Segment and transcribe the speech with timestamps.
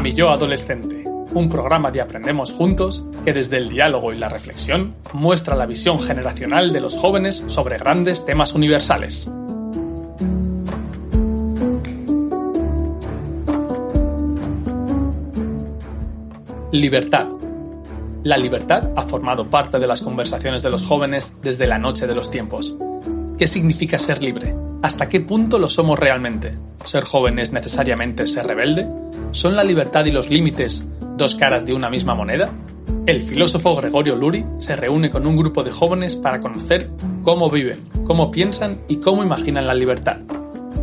[0.00, 1.04] A mi yo adolescente,
[1.34, 6.00] un programa de Aprendemos Juntos que desde el diálogo y la reflexión muestra la visión
[6.00, 9.30] generacional de los jóvenes sobre grandes temas universales.
[16.72, 17.26] Libertad.
[18.22, 22.14] La libertad ha formado parte de las conversaciones de los jóvenes desde la noche de
[22.14, 22.74] los tiempos.
[23.40, 24.54] ¿Qué significa ser libre?
[24.82, 26.52] ¿Hasta qué punto lo somos realmente?
[26.84, 28.86] ¿Ser joven es necesariamente ser rebelde?
[29.30, 32.50] ¿Son la libertad y los límites dos caras de una misma moneda?
[33.06, 36.90] El filósofo Gregorio Luri se reúne con un grupo de jóvenes para conocer
[37.22, 40.18] cómo viven, cómo piensan y cómo imaginan la libertad.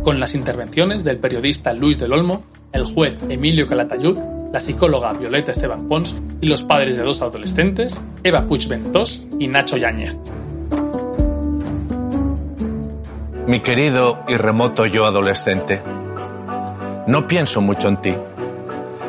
[0.02, 4.18] Con las intervenciones del periodista Luis del Olmo, el juez Emilio Calatayud,
[4.52, 9.46] la psicóloga Violeta Esteban Pons y los padres de dos adolescentes, Eva Puig Ventós y
[9.46, 10.16] Nacho Yáñez.
[13.48, 15.80] Mi querido y remoto yo adolescente,
[17.06, 18.14] no pienso mucho en ti,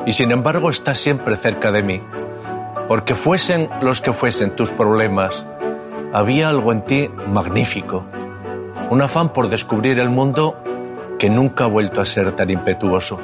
[0.06, 2.02] y sin embargo estás siempre cerca de mí,
[2.88, 5.46] porque fuesen los que fuesen tus problemas,
[6.14, 8.06] había algo en ti magnífico,
[8.90, 10.56] un afán por descubrir el mundo
[11.20, 13.20] que nunca ha vuelto a ser tan impetuoso.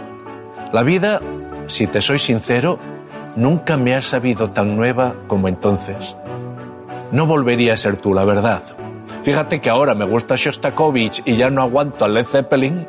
[0.73, 1.21] La vida,
[1.67, 2.77] si te soy sincero,
[3.37, 6.13] nunca me ha sabido tan nueva como entonces.
[7.13, 8.63] No volvería a ser tú, la verdad.
[9.25, 12.85] Fíjate que ahora me gusta Shostakovich y ya no aguanto a Led Zeppelin.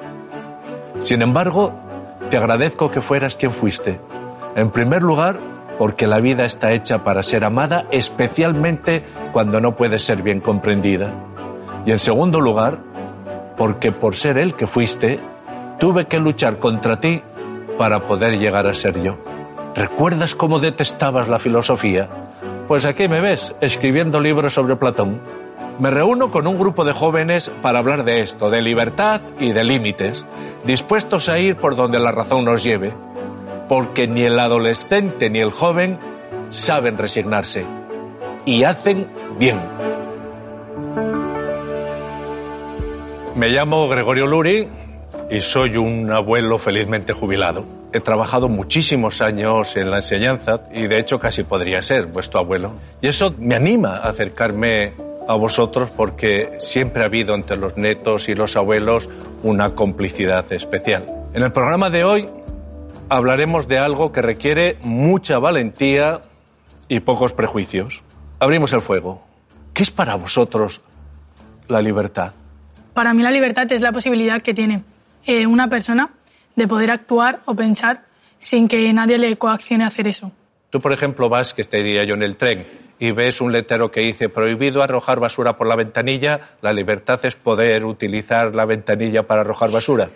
[0.99, 1.73] Sin embargo,
[2.29, 3.99] te agradezco que fueras quien fuiste.
[4.55, 5.39] En primer lugar,
[5.79, 9.03] porque la vida está hecha para ser amada, especialmente
[9.33, 11.11] cuando no puede ser bien comprendida.
[11.87, 12.81] Y en segundo lugar,
[13.57, 15.19] porque por ser el que fuiste,
[15.81, 17.23] tuve que luchar contra ti
[17.79, 19.17] para poder llegar a ser yo.
[19.75, 22.11] ¿Recuerdas cómo detestabas la filosofía?
[22.69, 25.46] Pues aquí me ves, escribiendo libros sobre Platón.
[25.79, 29.63] Me reúno con un grupo de jóvenes para hablar de esto, de libertad y de
[29.63, 30.25] límites,
[30.65, 32.95] dispuestos a ir por donde la razón nos lleve,
[33.69, 35.99] porque ni el adolescente ni el joven
[36.49, 37.67] saben resignarse
[38.47, 39.07] y hacen
[39.39, 39.61] bien.
[43.35, 44.67] Me llamo Gregorio Luri
[45.31, 47.67] y soy un abuelo felizmente jubilado.
[47.93, 52.73] He trabajado muchísimos años en la enseñanza y de hecho casi podría ser vuestro abuelo.
[53.03, 54.95] Y eso me anima a acercarme
[55.29, 59.09] a vosotros porque siempre ha habido entre los netos y los abuelos
[59.43, 61.05] una complicidad especial.
[61.35, 62.29] En el programa de hoy
[63.09, 66.21] hablaremos de algo que requiere mucha valentía
[66.89, 68.03] y pocos prejuicios.
[68.39, 69.23] Abrimos el fuego.
[69.73, 70.81] ¿Qué es para vosotros
[71.69, 72.33] la libertad?
[72.95, 74.83] Para mí la libertad es la posibilidad que tiene
[75.27, 76.11] eh, una persona
[76.55, 78.05] de poder actuar o pensar
[78.39, 80.33] sin que nadie le coaccione a hacer eso.
[80.71, 82.67] Tú, por ejemplo, vas, que estaría yo en el tren,
[82.99, 87.37] y ves un letrero que dice prohibido arrojar basura por la ventanilla, la libertad es
[87.37, 90.11] poder utilizar la ventanilla para arrojar basura.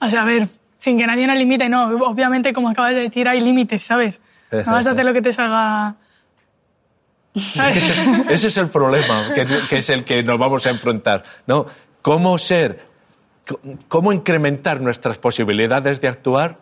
[0.00, 0.48] O sea, a ver,
[0.78, 1.88] sin que nadie nos limite, no.
[2.06, 4.20] Obviamente, como acabas de decir, hay límites, ¿sabes?
[4.52, 5.96] No vas a hacer lo que te salga...
[7.34, 11.66] Ese, ese es el problema, que, que es el que nos vamos a enfrentar, ¿no?
[12.00, 12.86] ¿Cómo ser,
[13.88, 16.58] cómo incrementar nuestras posibilidades de actuar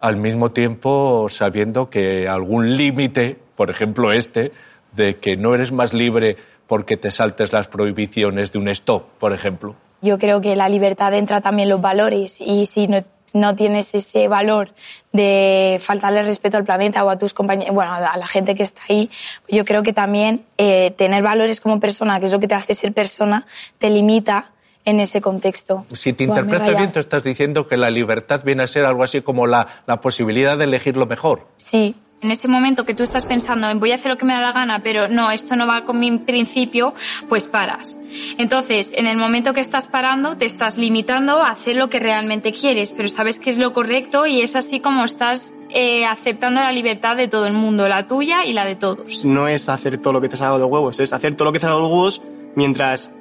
[0.00, 4.50] al mismo tiempo sabiendo que algún límite, por ejemplo este,
[4.90, 6.36] de que no eres más libre
[6.66, 9.76] porque te saltes las prohibiciones de un stop, por ejemplo.
[10.00, 13.94] Yo creo que la libertad entra también en los valores y si no, no tienes
[13.94, 14.70] ese valor
[15.12, 18.82] de faltarle respeto al planeta o a tus compañeros, bueno, a la gente que está
[18.88, 19.08] ahí,
[19.48, 22.74] yo creo que también eh, tener valores como persona, que es lo que te hace
[22.74, 23.46] ser persona,
[23.78, 24.50] te limita
[24.84, 25.86] en ese contexto.
[25.94, 29.04] Si te he interpreto bien, tú estás diciendo que la libertad viene a ser algo
[29.04, 31.46] así como la, la posibilidad de elegir lo mejor.
[31.58, 34.32] Sí, En ese momento que tú estás pensando en voy a hacer lo que me
[34.32, 36.94] da la gana, pero no, esto no va con mi principio,
[37.28, 37.98] pues paras.
[38.38, 42.52] Entonces, en el momento que estás parando, te estás limitando a hacer lo que realmente
[42.52, 46.70] quieres, pero sabes que es lo correcto y es así como estás eh, aceptando la
[46.70, 49.24] libertad de todo el mundo, la tuya y la de todos.
[49.24, 51.52] No es hacer todo lo que te salga de los huevos, es hacer todo lo
[51.52, 52.22] que te salga de los huevos
[52.54, 53.12] mientras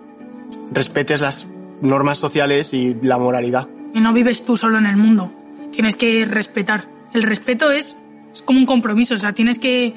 [0.72, 1.48] respetes las
[1.82, 3.68] normas sociales y la moralidad.
[3.96, 5.32] Y no vives tú solo en el mundo.
[5.72, 6.86] Tienes que respetar.
[7.14, 7.98] El respeto es,
[8.34, 9.16] es como un compromiso.
[9.16, 9.94] O sea, tienes que...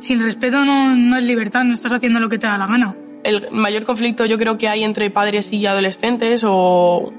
[0.00, 2.94] Sin respeto no, no es libertad, no estás haciendo lo que te da la gana.
[3.22, 7.10] el mayor conflicto yo creo que hay entre padres y adolescentes o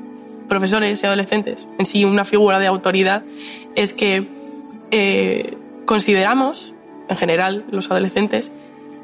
[0.47, 3.23] profesores y adolescentes, en sí una figura de autoridad,
[3.75, 4.27] es que
[4.91, 6.75] eh, consideramos,
[7.09, 8.51] en general, los adolescentes,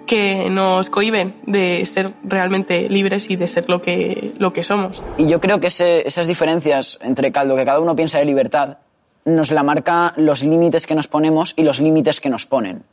[0.05, 5.03] que nos cohiben de ser realmente libres y de ser lo que, lo que somos.
[5.17, 8.77] Y yo creo que ese- esas diferencias entre lo que cada uno piensa de libertad
[9.25, 12.83] nos la marca los límites que nos ponemos y los límites que nos ponen.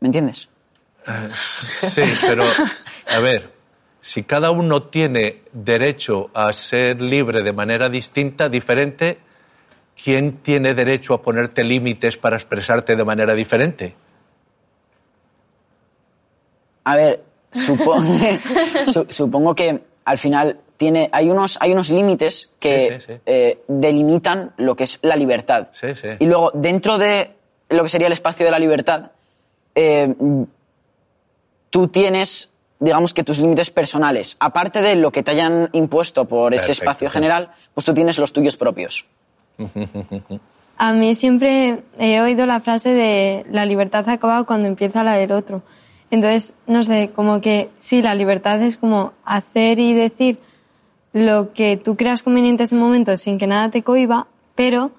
[0.00, 0.48] ¿Me entiendes?
[1.88, 2.44] Sí, pero
[3.14, 3.50] a ver,
[4.00, 9.18] si cada uno tiene derecho a ser libre de manera distinta, diferente,
[10.02, 13.94] ¿quién tiene derecho a ponerte límites para expresarte de manera diferente?
[16.84, 17.22] A ver,
[17.52, 18.02] supongo,
[18.92, 23.20] su- supongo que al final tiene, hay unos, hay unos límites que Sí, sí, sí.
[23.26, 25.68] eh, delimitan lo que es la libertad.
[25.80, 26.08] Sí, sí.
[26.18, 27.30] Y luego, dentro de
[27.68, 29.12] lo que sería el espacio de la libertad,
[29.74, 30.12] eh,
[31.70, 34.36] tú tienes, digamos que tus límites personales.
[34.40, 38.32] Aparte de lo que te hayan impuesto por ese espacio general, pues tú tienes los
[38.32, 39.06] tuyos propios.
[40.76, 45.30] A mí siempre he oído la frase de la libertad acaba cuando empieza la del
[45.32, 45.62] otro.
[46.10, 50.38] Entonces, no sé, como que sí, la libertad es como hacer y decir
[51.12, 54.90] lo que tú creas conveniente en ese momento sin que nada te cohiba, pero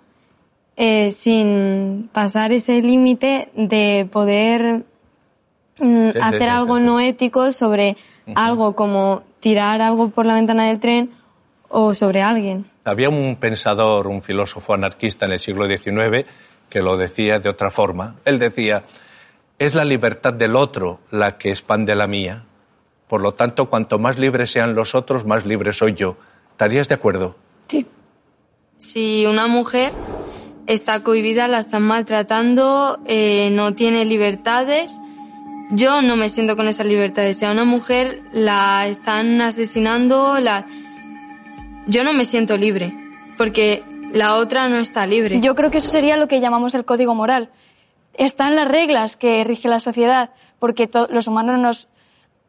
[0.77, 4.83] eh, sin pasar ese límite de poder
[5.79, 7.97] mm, Sí, hacer sí, algo sí, no ético sobre
[8.35, 11.11] algo como tirar algo por la ventana del tren
[11.69, 12.65] o sobre alguien.
[12.85, 16.25] Había un pensador, un filósofo anarquista en el siglo XIX
[16.69, 18.15] que lo decía de otra forma.
[18.25, 18.83] Él decía,
[19.61, 22.45] es la libertad del otro la que expande la mía.
[23.07, 26.17] Por lo tanto, cuanto más libres sean los otros, más libre soy yo.
[26.49, 27.35] ¿Estarías de acuerdo?
[27.67, 27.85] Sí.
[28.77, 29.91] Si una mujer
[30.65, 34.99] está cohibida, la están maltratando, eh, no tiene libertades,
[35.69, 37.37] yo no me siento con esas libertades.
[37.37, 40.65] Si a una mujer la están asesinando, la...
[41.85, 42.95] yo no me siento libre,
[43.37, 45.39] porque la otra no está libre.
[45.39, 47.51] Yo creo que eso sería lo que llamamos el código moral.
[48.13, 51.87] Están las reglas que rige la sociedad, porque los humanos nos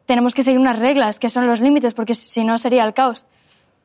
[0.05, 3.25] tenemos que seguir unas reglas, que son los límites, porque si no sería el caos.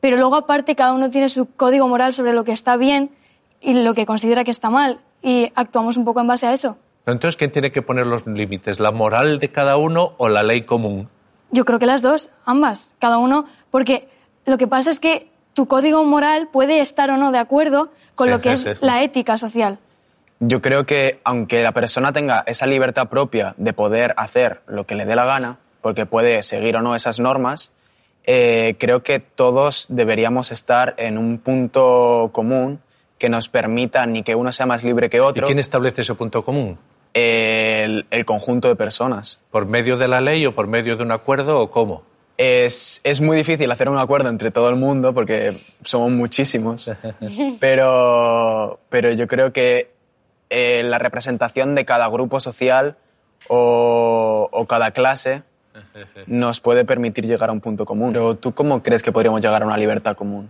[0.01, 3.11] Pero luego aparte cada uno tiene su código moral sobre lo que está bien
[3.61, 6.77] y lo que considera que está mal, y actuamos un poco en base a eso.
[7.05, 8.79] Pero Entonces, ¿quién tiene que poner los límites?
[8.79, 11.09] ¿La moral de cada uno o la ley común?
[11.51, 14.09] Yo creo que las dos, ambas, cada uno, porque
[14.45, 18.31] lo que pasa es que tu código moral puede estar o no de acuerdo con
[18.31, 19.79] lo que es la ética social.
[20.41, 24.95] Yo creo que aunque la persona tenga esa libertad propia de poder hacer lo que
[24.95, 27.73] le dé la gana, porque puede seguir o no esas normas,
[28.25, 32.81] eh, creo que todos deberíamos estar en un punto común
[33.19, 35.47] que nos permita ni que uno sea más libre que ¿Y otro.
[35.47, 36.79] quién establece ese punto común?
[37.15, 39.41] El, el conjunto de personas.
[39.51, 42.03] ¿Por medio de la ley o por medio de un acuerdo o cómo?
[42.37, 46.89] Es, es muy difícil hacer un acuerdo entre todo el mundo porque somos muchísimos,
[47.61, 49.98] pero, pero yo creo que
[50.51, 52.97] eh, la representación de cada grupo social
[53.49, 55.43] o, o cada clase
[56.27, 58.13] nos puede permitir llegar a un punto común.
[58.13, 60.49] Pero ¿tú cómo crees que podríamos llegar a una libertad común?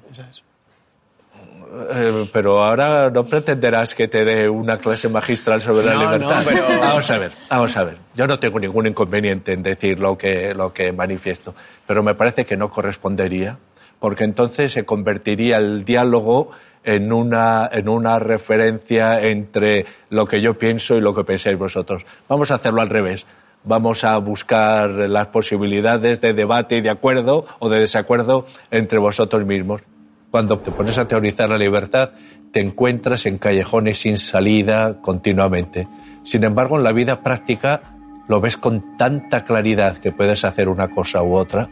[1.91, 6.43] Eh, pero ahora no pretenderás que te dé una clase magistral sobre la No, libertad.
[6.43, 7.97] no, pero- Vamos a ver, vamos a ver.
[8.15, 11.55] Yo no tengo ningún inconveniente en decir lo que, lo que manifiesto,
[11.87, 13.59] pero me parece que no correspondería,
[14.01, 16.53] porque entonces se convertiría el diálogo
[16.85, 22.05] en una, en una referencia entre lo que yo pienso y lo que pensáis vosotros.
[22.29, 23.27] Vamos a hacerlo al revés.
[23.65, 29.45] Vamos a buscar las posibilidades de debate y de acuerdo o de desacuerdo entre vosotros
[29.45, 29.83] mismos.
[30.31, 32.11] Cuando te pones a teorizar la libertad,
[32.53, 35.89] te encuentras en callejones sin salida continuamente.
[36.23, 37.95] Sin embargo, en la vida práctica
[38.29, 41.69] lo ves con tanta claridad que puedes hacer una cosa u otra.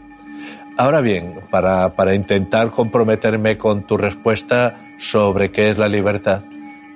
[0.79, 6.43] Ahora bien, para, para intentar comprometerme con tu respuesta sobre qué es la libertad,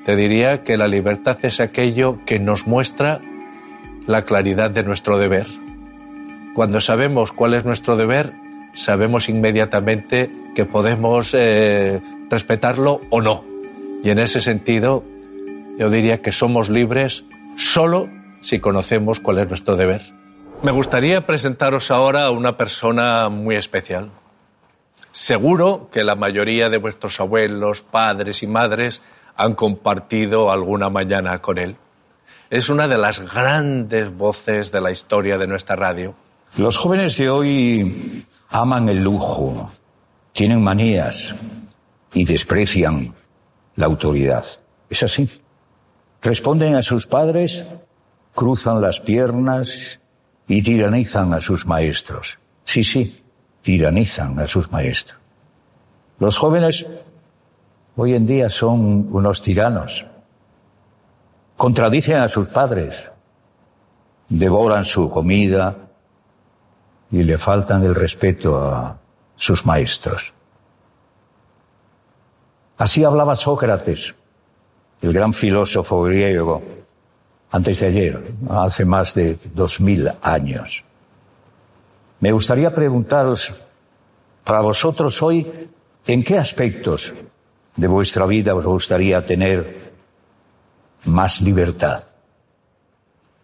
[0.05, 3.21] te diría que la libertad es aquello que nos muestra
[4.07, 5.47] la claridad de nuestro deber.
[6.55, 8.33] Cuando sabemos cuál es nuestro deber,
[8.75, 13.45] sabemos inmediatamente que podemos eh, respetarlo o no.
[14.03, 15.05] Y en ese sentido,
[15.79, 17.25] yo diría que somos libres
[17.57, 18.09] solo
[18.41, 20.03] si conocemos cuál es nuestro deber.
[20.63, 24.11] Me gustaría presentaros ahora a una persona muy especial.
[25.13, 29.03] Seguro que la mayoría de vuestros abuelos, padres y madres
[29.37, 31.77] han compartido alguna mañana con él.
[32.51, 36.15] Es una de las grandes voces de la historia de nuestra radio.
[36.57, 39.71] Los jóvenes de hoy aman el lujo,
[40.33, 41.35] tienen manías
[42.13, 43.15] y desprecian
[43.77, 44.45] la autoridad.
[44.89, 45.29] Es así.
[46.23, 47.65] Responden a sus padres,
[48.35, 50.01] cruzan las piernas
[50.47, 52.39] y tiranizan a sus maestros.
[52.65, 53.20] Sí, sí,
[53.63, 55.19] tiranizan a sus maestros.
[56.19, 56.87] Los jóvenes
[57.97, 60.05] hoy en día son unos tiranos.
[61.57, 63.05] Contradicen a sus padres,
[64.29, 65.77] devoran su comida
[67.11, 68.97] y le faltan el respeto a
[69.37, 70.33] sus maestros.
[72.79, 74.15] Así hablaba Sócrates,
[75.03, 76.63] el gran filósofo griego,
[77.51, 80.85] antes de ayer, hace más de dos mil años.
[82.21, 83.53] Me gustaría preguntaros,
[84.45, 85.71] para vosotros hoy,
[86.07, 87.13] ¿en qué aspectos
[87.77, 89.93] de vuestra vida os gustaría tener
[91.05, 92.05] más libertad?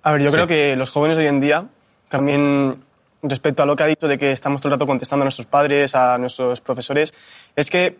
[0.02, 1.66] A ver, yo creo que los jóvenes hoy en día,
[2.10, 2.84] también
[3.22, 5.46] respecto a lo que ha dicho de que estamos todo el rato contestando a nuestros
[5.46, 7.14] padres, a nuestros profesores,
[7.56, 7.96] es que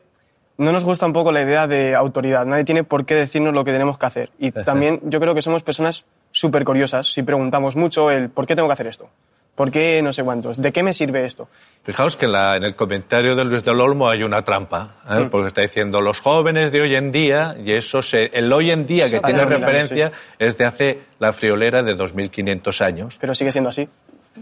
[0.58, 2.44] no nos gusta un poco la idea de autoridad.
[2.44, 4.30] Nadie tiene por qué decirnos lo que tenemos que hacer.
[4.38, 8.54] Y también yo creo que somos personas súper curiosas si preguntamos mucho el por qué
[8.54, 9.08] tengo que hacer esto.
[9.56, 10.60] ¿Por qué no sé cuántos?
[10.60, 11.48] ¿De qué me sirve esto?
[11.82, 15.20] Fijaos que la- en el comentario de Luis del Olmo hay una trampa, ¿eh?
[15.20, 15.30] Mm.
[15.30, 18.86] porque está diciendo los jóvenes de hoy en día, y eso se, el hoy en
[18.86, 19.22] día que Sí.
[19.24, 23.16] tiene referencia es de hace la friolera de 2500 años.
[23.18, 23.88] Pero sigue siendo así.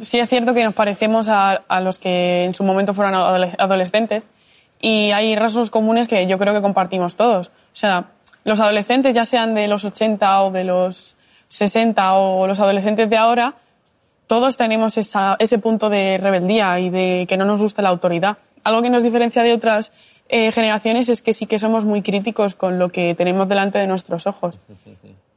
[0.00, 3.54] Sí es cierto que nos parecemos a, a los que en su momento fueron adole-
[3.56, 4.26] adolescentes
[4.80, 7.46] y hay rasgos comunes que yo creo que compartimos todos.
[7.48, 8.06] O sea,
[8.42, 11.16] los adolescentes, ya sean de los 80 o de los
[11.46, 13.54] 60 o los adolescentes de ahora,
[14.26, 18.38] todos tenemos esa- ese punto de rebeldía y de que no nos gusta la autoridad.
[18.64, 19.92] Algo que nos diferencia de otras
[20.30, 23.86] eh, generaciones es que sí que somos muy críticos con lo que tenemos delante de
[23.86, 24.58] nuestros ojos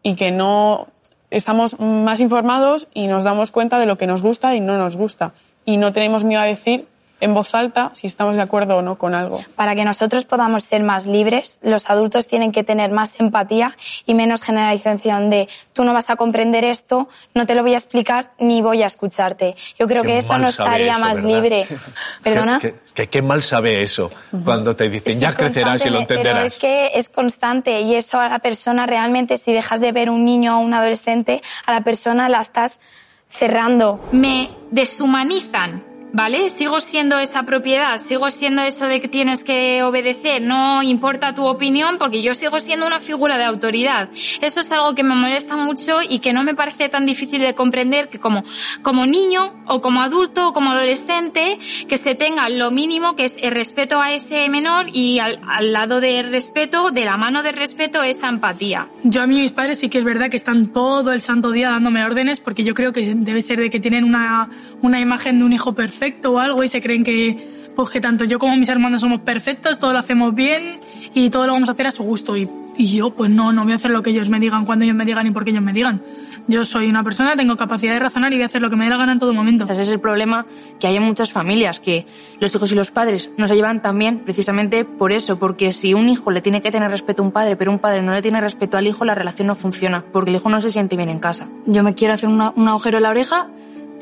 [0.01, 0.87] y que no
[1.29, 4.95] estamos más informados y nos damos cuenta de lo que nos gusta y no nos
[4.95, 5.33] gusta.
[5.65, 6.87] Y no tenemos miedo a decir
[7.19, 9.41] en voz alta si estamos de acuerdo o no con algo.
[9.55, 14.13] Para que nosotros podamos ser más libres, los adultos tienen que tener más empatía y
[14.13, 18.31] menos generalización de tú no vas a comprender esto, no te lo voy a explicar
[18.39, 19.55] ni voy a escucharte.
[19.79, 21.29] Yo creo Qué que eso mal nos sabe haría eso, más ¿verdad?
[21.41, 21.67] libre.
[22.23, 22.59] ¿Perdona?
[22.59, 24.09] Que, que- que qué mal sabe eso
[24.43, 26.53] cuando te dicen Sí, ya crecerás y lo constantemente, Pero entenderás.
[26.53, 30.25] es que es constante y eso a la persona realmente, si dejas de ver un
[30.25, 32.81] niño o un adolescente, a la persona la estás
[33.29, 33.99] cerrando.
[34.11, 35.83] me deshumanizan,
[36.13, 36.49] ¿vale?
[36.49, 41.45] Sigo siendo esa propiedad, sigo siendo eso de que tienes que obedecer, no importa tu
[41.45, 44.09] opinión porque yo sigo siendo una figura de autoridad.
[44.41, 47.53] Eso es algo que me molesta mucho y que no me parece tan difícil de
[47.53, 48.43] comprender que como,
[48.81, 53.37] como niño o como adulto o como adolescente que se tenga lo mínimo que es
[53.41, 57.55] el respeto a ese menor y al, al lado del respeto, de la mano del
[57.55, 58.87] respeto, esa empatía.
[59.03, 61.69] Yo a mí mis padres sí que es verdad que están todo el santo día
[61.69, 64.49] dándome órdenes porque yo creo que debe ser de que tienen una,
[64.81, 68.23] una imagen de un hijo perfecto o algo y se creen que pues que tanto
[68.25, 70.79] yo como mis hermanos somos perfectos, todo lo hacemos bien
[71.13, 73.63] y todo lo vamos a hacer a su gusto y, y yo pues no, no
[73.65, 75.61] voy a hacer lo que ellos me digan, cuando ellos me digan y porque ellos
[75.61, 76.01] me digan.
[76.49, 78.85] Yo soy una persona, tengo capacidad de razonar y voy a hacer lo que me
[78.85, 79.65] dé la gana en todo momento.
[79.65, 80.45] Ese es el problema
[80.79, 82.07] que hay en muchas familias, que
[82.39, 85.93] los hijos y los padres no se llevan tan bien precisamente por eso, porque si
[85.93, 88.21] un hijo le tiene que tener respeto a un padre, pero un padre no le
[88.23, 91.09] tiene respeto al hijo, la relación no funciona, porque el hijo no se siente bien
[91.09, 91.47] en casa.
[91.65, 93.49] Yo me quiero hacer una- un agujero en la oreja,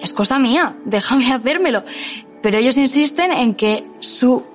[0.02, 1.84] es cosa mía, déjame hacérmelo.
[2.42, 4.46] Pero ellos insisten en que su,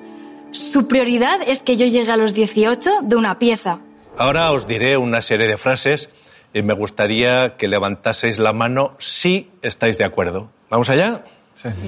[0.52, 3.80] su prioridad es que yo llegue a los 18 de una pieza.
[4.16, 6.08] Ahora os diré una serie de frases
[6.52, 10.50] y me gustaría que levantaseis la mano si estáis de acuerdo.
[10.68, 11.24] ¿Vamos allá?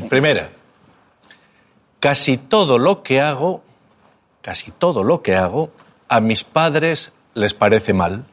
[0.08, 0.50] Primera.
[2.00, 3.62] Casi todo lo que hago,
[4.40, 5.70] casi todo lo que hago,
[6.08, 8.24] a mis padres les parece mal.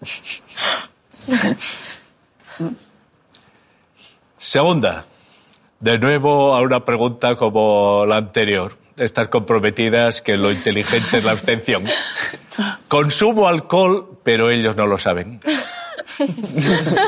[4.38, 5.04] Segunda.
[5.80, 8.76] De nuevo a una pregunta como la anterior.
[8.96, 11.84] Estas comprometidas que lo inteligente es la abstención.
[12.88, 15.40] Consumo alcohol, pero ellos no lo saben.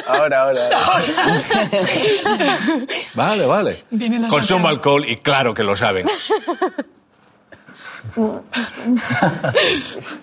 [0.07, 0.69] Ahora, ahora.
[3.15, 3.85] Vale, vale.
[3.91, 6.07] La Consumo alcohol y claro que lo saben.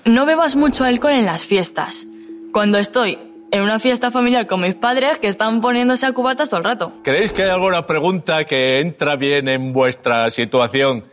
[0.03, 2.05] No bebas mucho alcohol en las fiestas.
[2.51, 3.17] Cuando estoy
[3.51, 6.93] en una fiesta familiar con mis padres que están poniéndose a cubatas todo el rato.
[7.03, 11.05] ¿Creéis que hay alguna pregunta que entra bien en vuestra situación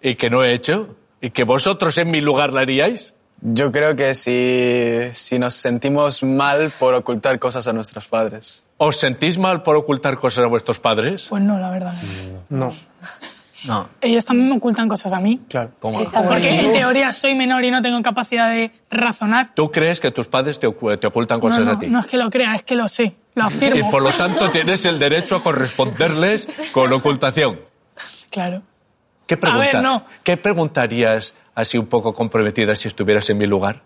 [0.00, 0.96] y que no he hecho?
[1.20, 3.14] ¿Y que vosotros en mi lugar la haríais?
[3.42, 8.64] Yo creo que si, si nos sentimos mal por ocultar cosas a nuestros padres.
[8.76, 11.26] ¿Os sentís mal por ocultar cosas a vuestros padres?
[11.28, 11.94] Pues no, la verdad.
[12.48, 12.66] No.
[12.66, 12.74] No.
[14.00, 15.40] Ellos también me ocultan cosas a mí.
[15.48, 15.70] Claro.
[15.80, 19.50] Porque en teoría soy menor y no tengo capacidad de razonar.
[19.54, 21.86] ¿Tú crees que tus padres te, te ocultan cosas no, no, a ti?
[21.88, 23.76] no es que lo crea, es que lo sé, lo afirmo.
[23.76, 27.60] Y por lo tanto tienes el derecho a corresponderles con ocultación.
[28.30, 28.62] Claro.
[29.26, 30.04] ¿Qué, pregunta- ver, no.
[30.24, 33.82] ¿Qué preguntarías así un poco comprometida si estuvieras en mi lugar?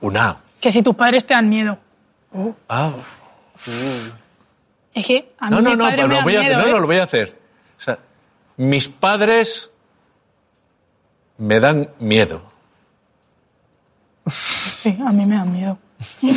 [0.00, 0.36] Una.
[0.60, 1.78] Que si tus padres te dan miedo.
[2.68, 2.92] Ah.
[4.94, 6.50] Es que a mí No, no, mi no, me lo da voy a hacer.
[6.56, 6.80] miedo, No, no, ¿eh?
[6.80, 7.38] lo voy a hacer.
[7.84, 7.98] O sea,
[8.56, 9.70] mis padres
[11.38, 12.42] me dan miedo.
[14.30, 15.78] Sí, a mí me da miedo.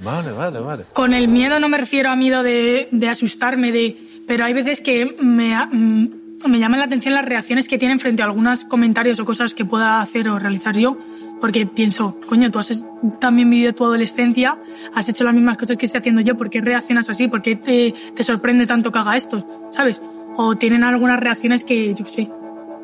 [0.00, 0.84] Vale, vale, vale.
[0.92, 4.80] Con el miedo no me refiero a miedo de, de asustarme, de, pero hay veces
[4.80, 6.08] que me, ha- mm,
[6.48, 9.64] me llaman la atención las reacciones que tienen frente a algunos comentarios o cosas que
[9.64, 10.98] pueda hacer o realizar yo,
[11.44, 12.86] porque pienso, coño, tú has
[13.20, 14.56] también vivido tu adolescencia,
[14.94, 17.28] has hecho las mismas cosas que estoy haciendo yo, ¿por qué reaccionas así?
[17.28, 19.46] ¿Por qué te, te sorprende tanto que haga esto?
[19.70, 20.00] ¿Sabes?
[20.38, 22.30] O tienen algunas reacciones que, yo qué sé,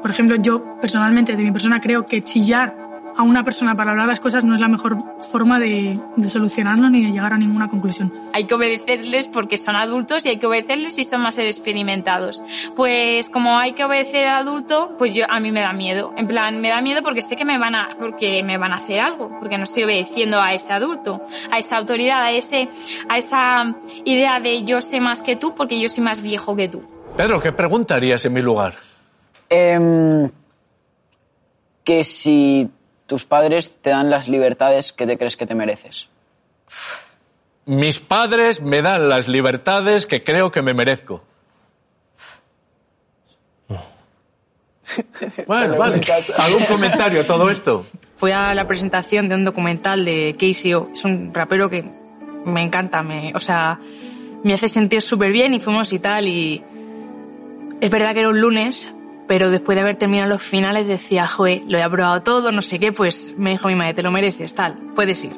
[0.02, 4.08] por ejemplo, yo personalmente, de mi persona, creo que chillar a una persona para hablar
[4.08, 4.98] las cosas no es la mejor
[5.30, 8.12] forma de, de solucionarlo ni de llegar a ninguna conclusión.
[8.32, 12.42] Hay que obedecerles porque son adultos y hay que obedecerles si son más experimentados.
[12.76, 16.12] Pues como hay que obedecer al adulto, pues yo a mí me da miedo.
[16.16, 18.76] En plan, me da miedo porque sé que me van a porque me van a
[18.76, 22.68] hacer algo, porque no estoy obedeciendo a ese adulto, a esa autoridad, a ese
[23.08, 23.74] a esa
[24.04, 26.82] idea de yo sé más que tú porque yo soy más viejo que tú.
[27.16, 28.74] Pedro, ¿qué preguntarías en mi lugar?
[29.48, 30.30] Em,
[31.84, 32.70] que si
[33.10, 36.08] tus padres te dan las libertades que te crees que te mereces.
[37.66, 41.24] Mis padres me dan las libertades que creo que me merezco.
[45.46, 46.00] Bueno, vale.
[46.38, 47.84] ¿Algún comentario a todo esto?
[48.16, 50.90] Fui a la presentación de un documental de KCO.
[50.92, 51.84] Es un rapero que
[52.44, 53.78] me encanta, me, o sea,
[54.42, 56.26] me hace sentir súper bien y fuimos y tal.
[56.26, 56.62] Y
[57.80, 58.88] es verdad que era un lunes,
[59.30, 62.80] pero después de haber terminado los finales decía, joe, lo he aprobado todo, no sé
[62.80, 65.30] qué, pues me dijo mi madre, te lo mereces, tal, puedes ir.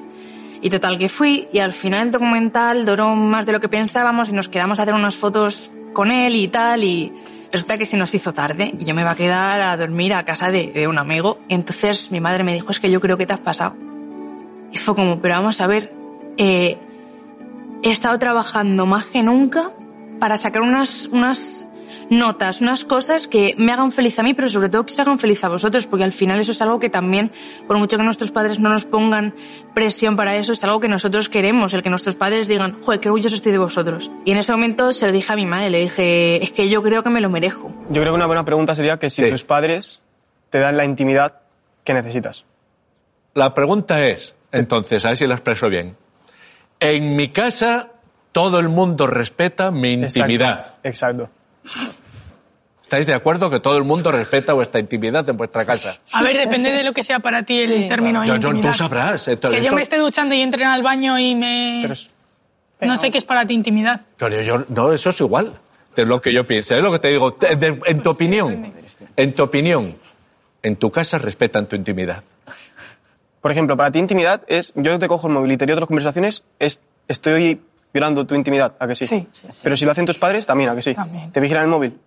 [0.63, 4.31] Y total que fui y al final el documental duró más de lo que pensábamos
[4.31, 7.13] y nos quedamos a hacer unas fotos con él y tal y
[7.53, 10.25] resulta que se nos hizo tarde y yo me iba a quedar a dormir a
[10.25, 11.39] casa de, de un amigo.
[11.51, 13.77] Entonces mi madre me dijo, es que yo creo que te has pasado.
[14.73, 15.93] Y fue como, pero vamos a ver,
[16.39, 16.79] eh,
[17.83, 19.71] he estado trabajando más que nunca
[20.19, 21.67] para sacar unas, unas
[22.13, 25.19] notas, unas cosas que me hagan feliz a mí, pero sobre todo que se hagan
[25.19, 27.33] feliz a vosotros, porque al final eso es algo que también,
[27.67, 29.35] por mucho que nuestros padres no nos pongan
[29.75, 33.09] presión para eso, es algo que nosotros queremos, el que nuestros padres digan, joder, qué
[33.09, 34.11] orgulloso estoy de vosotros.
[34.25, 36.83] Y en ese momento se lo dije a mi madre, le dije, es que yo
[36.83, 37.73] creo que me lo merezco.
[37.89, 40.03] Yo creo que una buena pregunta sería que si tus padres
[40.51, 41.41] te dan la intimidad
[41.83, 42.45] que necesitas.
[43.35, 45.97] La pregunta es, entonces, a ver si la expreso bien.
[46.79, 47.89] En mi casa
[48.33, 50.75] todo el mundo respeta mi intimidad.
[50.83, 51.31] Exacto.
[52.93, 55.97] ¿Estáis de acuerdo que todo el mundo respeta vuestra intimidad en vuestra casa?
[56.13, 58.73] A ver, depende de lo que sea para ti el término Yo- yo- intimidad.
[58.73, 59.29] tú sabrás.
[59.29, 61.89] eh, Que yo esto- me esté duchando y entre al baño y me...
[62.83, 64.03] No sé qué es para ti intimidad.
[64.19, 65.55] Pero yo, no, eso es igual
[65.97, 66.75] de lo que yo pienso.
[66.77, 67.33] Es lo que te digo.
[67.33, 68.75] Te- de- en tu opinión,
[69.17, 69.95] en tu opinión,
[70.63, 72.23] en tu casa respetan tu intimidad.
[73.41, 76.45] Por ejemplo, para ti intimidad es, yo te cojo el móvil y te otras conversaciones,
[76.59, 76.79] es,
[77.09, 77.59] estoy
[77.95, 79.07] violando tu intimidad, ¿a que sí?
[79.07, 79.27] Sí,
[79.63, 80.95] Pero si lo hacen tus padres, también, ¿a que sí?
[80.95, 81.33] También.
[81.33, 81.99] ¿Te vigilan el móvil?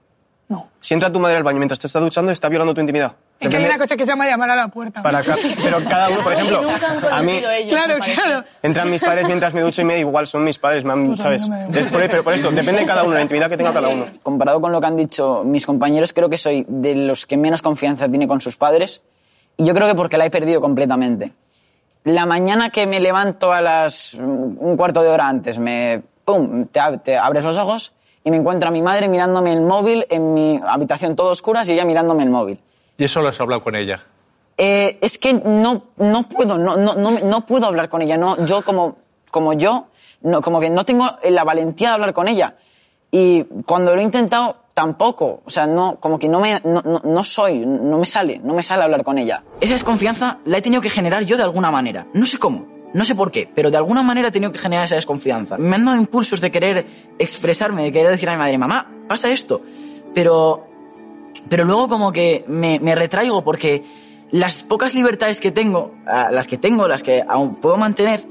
[0.48, 0.68] No.
[0.80, 3.14] Si entra tu madre al baño mientras te está duchando, está violando tu intimidad.
[3.40, 5.02] Es que hay una cosa que se llama llamar a la puerta.
[5.02, 6.62] para ca- pero cada uno, por ejemplo,
[7.12, 8.44] a mí Claro, claro.
[8.62, 11.08] entran mis padres mientras me ducho y me da igual, son mis padres, me han-
[11.08, 11.48] Pues ¿sabes?
[11.50, 13.90] no me por, pero por eso, depende de cada uno, la intimidad que tenga cada
[13.90, 14.06] uno.
[14.22, 17.62] Comparado con lo que han dicho mis compañeros, creo que soy de los que menos
[17.64, 19.02] confianza tiene con sus padres.
[19.58, 21.34] Y yo creo que porque la he perdido completamente.
[22.04, 26.80] La mañana que me levanto a las un cuarto de hora antes, me pum, te,
[26.80, 27.94] ab- te abres los ojos
[28.26, 31.86] y me encuentra mi madre mirándome el móvil en mi habitación todo oscuras y ella
[31.86, 32.60] mirándome el móvil.
[32.98, 34.04] Y eso lo has hablado con ella.
[34.58, 38.18] Eh, es que no, no puedo, no, no, no, no puedo hablar con ella.
[38.18, 38.98] No, yo como,
[39.30, 39.88] como yo,
[40.22, 42.56] no, como que no tengo la valentía de hablar con ella.
[43.12, 45.44] Y cuando lo he intentado, tampoco.
[45.46, 48.56] O sea, no, como que no me, no, no, no soy, no me sale, no
[48.56, 49.44] me sale hablar con ella.
[49.62, 52.08] Esa desconfianza la he tenido que generar yo de alguna manera.
[52.14, 54.86] No sé cómo, no sé por qué, pero de alguna manera he tenido que generar
[54.86, 55.58] esa desconfianza.
[55.58, 56.86] Me han dado impulsos de querer
[57.20, 59.62] expresarme, de querer decir a mi madre, mamá, pasa esto.
[60.14, 60.66] Pero,
[61.50, 63.84] pero luego como que me, retraigo porque
[64.32, 68.26] las pocas libertades que tengo, ah, las que tengo, las que aún puedo mantener,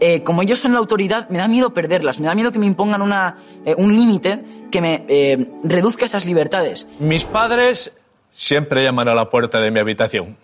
[0.00, 2.64] eh, como ellos son la autoridad, me da miedo perderlas, me da miedo que me
[2.64, 3.36] impongan una,
[3.66, 6.88] eh, un límite que me eh, reduzca esas libertades.
[7.00, 7.92] Mis padres
[8.30, 10.38] siempre llaman a la puerta de mi habitación.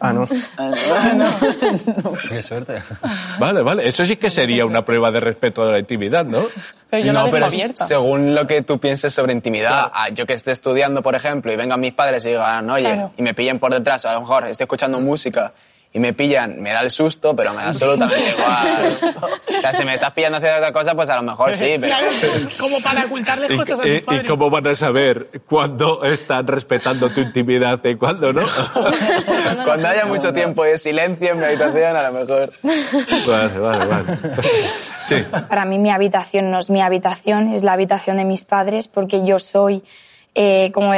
[0.00, 0.28] Ah, no.
[2.28, 2.82] Qué suerte.
[3.38, 3.88] Vale, vale.
[3.88, 6.42] Eso sí que sería una prueba de respeto a la intimidad, ¿no?
[6.90, 11.14] no, pero según lo que tú pienses sobre intimidad, ah, yo que esté estudiando, por
[11.14, 13.12] ejemplo, y vengan mis padres y digan, oye, Claro.
[13.16, 15.52] y me pillen por detrás, o a lo mejor esté escuchando música
[15.94, 18.94] y me pillan, me da el susto, pero me da absolutamente igual.
[19.58, 21.94] O sea, si me estás pillando haciendo otra cosa, pues a lo mejor sí, pero...
[21.94, 22.08] Claro,
[22.58, 24.24] como para ocultarles ¿Y, cosas a y- tus padres.
[24.24, 28.42] y cómo van a saber cuándo están respetando tu intimidad y cuándo no?
[29.64, 32.52] Cuando haya mucho tiempo de silencio en mi habitación, a lo mejor...
[32.62, 34.18] Vale, vale, vale.
[35.06, 35.16] Sí.
[35.48, 39.24] Para mí mi habitación no es mi habitación, es la habitación de mis padres porque
[39.26, 39.82] yo soy
[40.34, 40.92] eh, como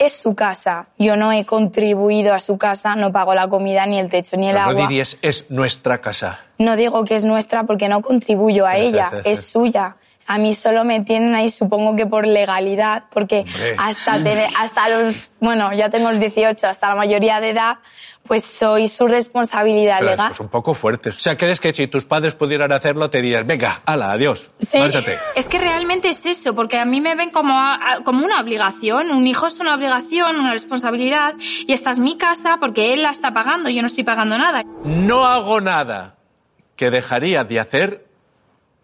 [0.00, 0.86] es su casa.
[0.98, 4.48] Yo no he contribuido a su casa, no pago la comida ni el techo ni
[4.48, 4.88] el Pero no agua.
[4.88, 6.40] dirías, es nuestra casa.
[6.56, 9.96] No digo que es nuestra porque no contribuyo a ella, es suya.
[10.32, 13.74] A mí solo me tienen ahí, supongo que por legalidad, porque Hombre.
[13.78, 17.78] hasta, tener- hasta los, bueno, ya tengo los 18, hasta la mayoría de edad,
[18.28, 20.26] pues soy su responsabilidad Pero legal.
[20.26, 21.08] eso es un poco fuerte.
[21.08, 24.78] O sea, ¿crees que si tus padres pudieran hacerlo, te dirías, venga, ala, adiós, Sí.
[24.78, 25.18] márchate?
[25.34, 29.10] Es que realmente es eso, porque a mí me ven como, a- como una obligación.
[29.10, 31.34] Un hijo es una obligación, una responsabilidad,
[31.66, 34.62] y esta es mi casa porque él la está pagando, yo no estoy pagando nada.
[34.84, 36.14] No hago nada
[36.76, 38.04] que dejaría de hacer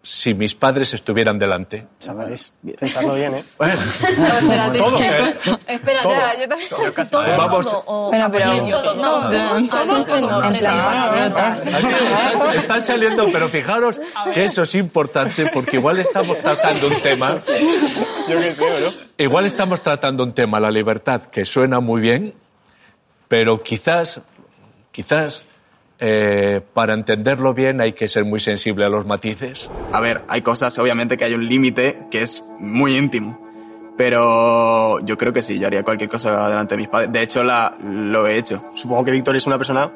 [0.07, 1.85] si mis padres estuvieran delante.
[1.99, 3.43] Chavales, pensadlo bien, ¿eh?
[3.57, 4.77] Bueno, espérate.
[4.77, 5.81] todo, ¿eh?
[5.91, 6.69] Ya, yo también.
[7.11, 7.83] Todo, Vamos.
[8.09, 9.29] Bueno, pero- todo, no,
[12.53, 13.99] Están saliendo, pero fijaros
[14.33, 17.39] que eso es importante porque igual estamos tratando un tema.
[18.29, 18.93] Yo qué sé, ¿no?
[19.17, 22.33] Igual estamos tratando un tema, la libertad, que suena muy bien,
[23.27, 24.21] pero quizás,
[24.93, 25.43] quizás,
[25.99, 29.69] eh, para entenderlo bien hay que ser muy sensible a los matices.
[29.91, 33.39] A ver, hay cosas, obviamente, que hay un límite que es muy íntimo.
[33.97, 37.11] Pero yo creo que sí, yo haría cualquier cosa delante de mis padres.
[37.11, 38.63] De hecho, la, lo he hecho.
[38.75, 39.91] Supongo que Víctor es una persona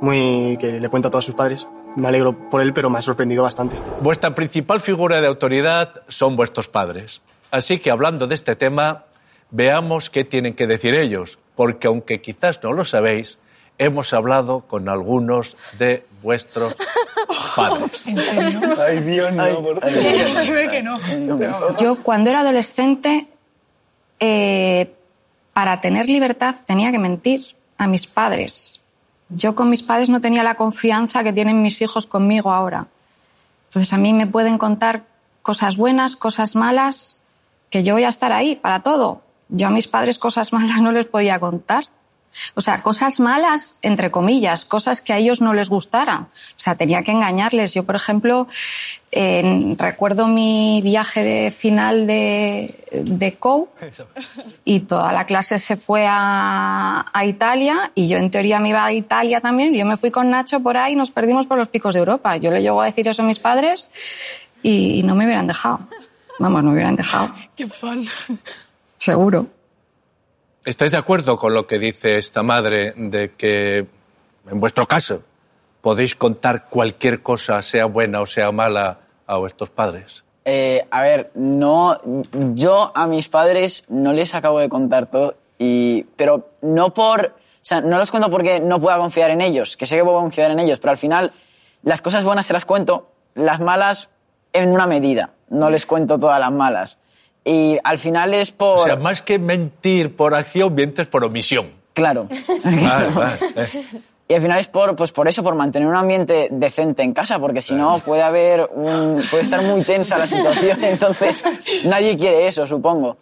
[0.00, 1.68] muy que le cuenta a todos sus padres.
[1.94, 3.76] Me alegro por él, pero me ha sorprendido bastante.
[4.00, 7.22] Vuestra principal figura de autoridad son vuestros padres.
[7.52, 9.04] Así que hablando de este tema,
[9.50, 13.38] veamos qué tienen que decir ellos, porque aunque quizás no lo sabéis,
[13.78, 16.74] hemos hablado con algunos de vuestros
[17.56, 18.06] padres.
[18.06, 18.74] ¿En serio?
[18.78, 20.44] Ay, Dios, no, por favor.
[20.44, 20.98] Se ve que no.
[21.78, 23.28] Yo cuando era adolescente,
[24.20, 24.94] eh,
[25.52, 27.42] para tener libertad tenía que mentir
[27.76, 28.82] a mis padres.
[29.28, 32.86] Yo con mis padres no tenía la confianza que tienen mis hijos conmigo ahora.
[33.68, 35.04] Entonces a mí me pueden contar
[35.40, 37.20] cosas buenas, cosas malas,
[37.70, 39.22] que yo voy a estar ahí para todo.
[39.48, 41.86] Yo a mis padres cosas malas no les podía contar.
[42.54, 46.28] O sea, cosas malas, entre comillas, cosas que a ellos no les gustara.
[46.32, 47.74] O sea, tenía que engañarles.
[47.74, 48.48] Yo, por ejemplo,
[49.12, 53.68] recuerdo mi viaje de final de, de COU
[54.64, 58.84] y toda la clase se fue a, a Italia y yo en teoría me iba
[58.84, 59.74] a Italia también.
[59.74, 62.36] Yo me fui con Nacho por ahí y nos perdimos por los picos de Europa.
[62.36, 63.88] Yo le llego a decir eso a mis padres
[64.62, 65.80] y, y no me hubieran dejado.
[66.38, 67.32] Vamos, no me hubieran dejado.
[67.56, 68.04] Qué fan.
[68.98, 69.46] Seguro.
[70.64, 75.22] ¿Estáis de acuerdo con lo que dice esta madre de que, en vuestro caso,
[75.80, 80.24] podéis contar cualquier cosa, sea buena o sea mala, a vuestros padres?
[80.44, 82.00] Eh, a ver, no,
[82.54, 85.34] yo a mis padres no les acabo de contar todo,
[86.16, 89.86] pero no por, o sea, no los cuento porque no pueda confiar en ellos, que
[89.86, 91.32] sé que puedo confiar en ellos, pero al final
[91.82, 94.10] las cosas buenas se las cuento, las malas
[94.52, 96.98] en una medida, no les cuento todas las malas.
[97.44, 98.80] Y al final es por...
[98.80, 101.70] O sea, más que mentir por acción, mientes por omisión.
[101.92, 102.28] Claro.
[102.64, 103.86] Vale, vale, eh.
[104.32, 107.38] Y al final es por, pues por eso, por mantener un ambiente decente en casa,
[107.38, 111.44] porque si no puede haber un, puede estar muy tensa la situación, entonces
[111.84, 113.18] nadie quiere eso, supongo.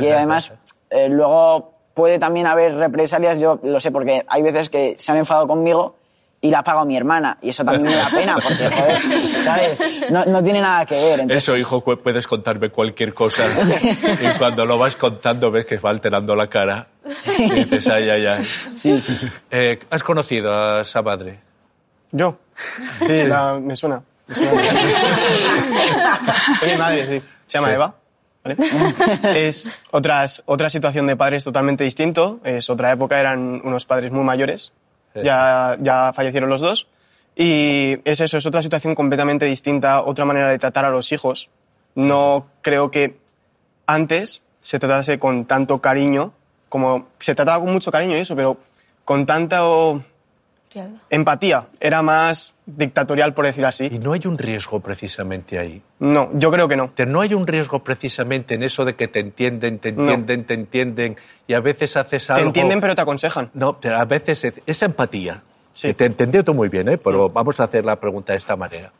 [0.00, 0.52] Y además,
[0.90, 5.18] eh, luego puede también haber represalias, yo lo sé, porque hay veces que se han
[5.18, 5.94] enfadado conmigo
[6.40, 9.00] y la ha pagado mi hermana, y eso también me da pena, porque, joder,
[9.44, 9.84] ¿sabes?
[10.10, 11.20] No, no tiene nada que ver.
[11.20, 13.42] entonces- Eso, hijo, puedes contarme cualquier cosa.
[14.22, 16.86] y cuando lo vas contando ves que va alterando la cara.
[17.38, 18.44] Y dices, ay, ay, ay.
[18.76, 19.16] Sí, sí.
[19.50, 21.40] Eh, ¿Has conocido a esa madre?
[22.12, 22.38] ¿Yo?
[23.02, 24.00] Sí, la- me suena.
[24.28, 24.62] Me suena.
[26.62, 27.26] es mi madre, sí.
[27.46, 27.74] Se llama Sí.
[27.74, 27.94] Eva.
[28.44, 28.56] ¿vale?
[29.46, 32.40] Es otras, otra situación de padres totalmente distinto.
[32.44, 34.72] Es otra época, eran unos padres muy mayores.
[35.14, 36.88] Ya, ya fallecieron los dos.
[37.34, 41.50] Y es eso, es otra situación completamente distinta, otra manera de tratar a los hijos.
[41.94, 43.16] No creo que
[43.86, 46.32] antes se tratase con tanto cariño,
[46.68, 48.58] como se trataba con mucho cariño y eso, pero
[49.04, 50.02] con tanta oh,
[51.10, 51.66] empatía.
[51.80, 53.86] Era más dictatorial, por decir así.
[53.90, 55.82] Y no hay un riesgo precisamente ahí.
[55.98, 56.90] No, yo creo que no.
[56.90, 60.54] Te- No hay un riesgo precisamente en eso de que te entienden, te entienden, te
[60.54, 62.46] entienden y a veces haces Te algo...
[62.46, 63.50] entienden, pero te aconsejan.
[63.54, 65.42] No, pero a veces es- esa empatía.
[65.80, 66.98] que Te entendió tú muy bien, ¿eh?
[66.98, 68.92] pero vamos a hacer la pregunta de esta manera.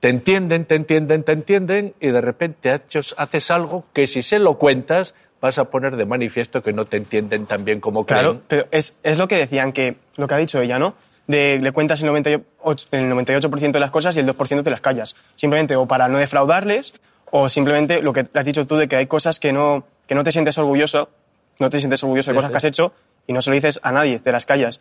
[0.00, 4.58] Te entienden, te entienden, te entienden y de repente haces algo que si se lo
[4.58, 8.44] cuentas vas a poner de manifiesto que no te entienden tan bien como Claro, creen.
[8.48, 10.94] pero es, es lo que decían, que lo que ha dicho ella, ¿no?
[11.26, 14.80] De, le cuentas el 98%, el 98 de las cosas y el 2% te las
[14.80, 15.16] callas.
[15.34, 16.94] Simplemente o para no defraudarles
[17.30, 20.22] o simplemente lo que has dicho tú de que hay cosas que no, que no
[20.24, 21.10] te sientes orgulloso,
[21.58, 22.52] no te sientes orgulloso de Sí, cosas sí.
[22.52, 22.92] que has hecho
[23.26, 24.80] y no se lo dices a nadie, te las callas.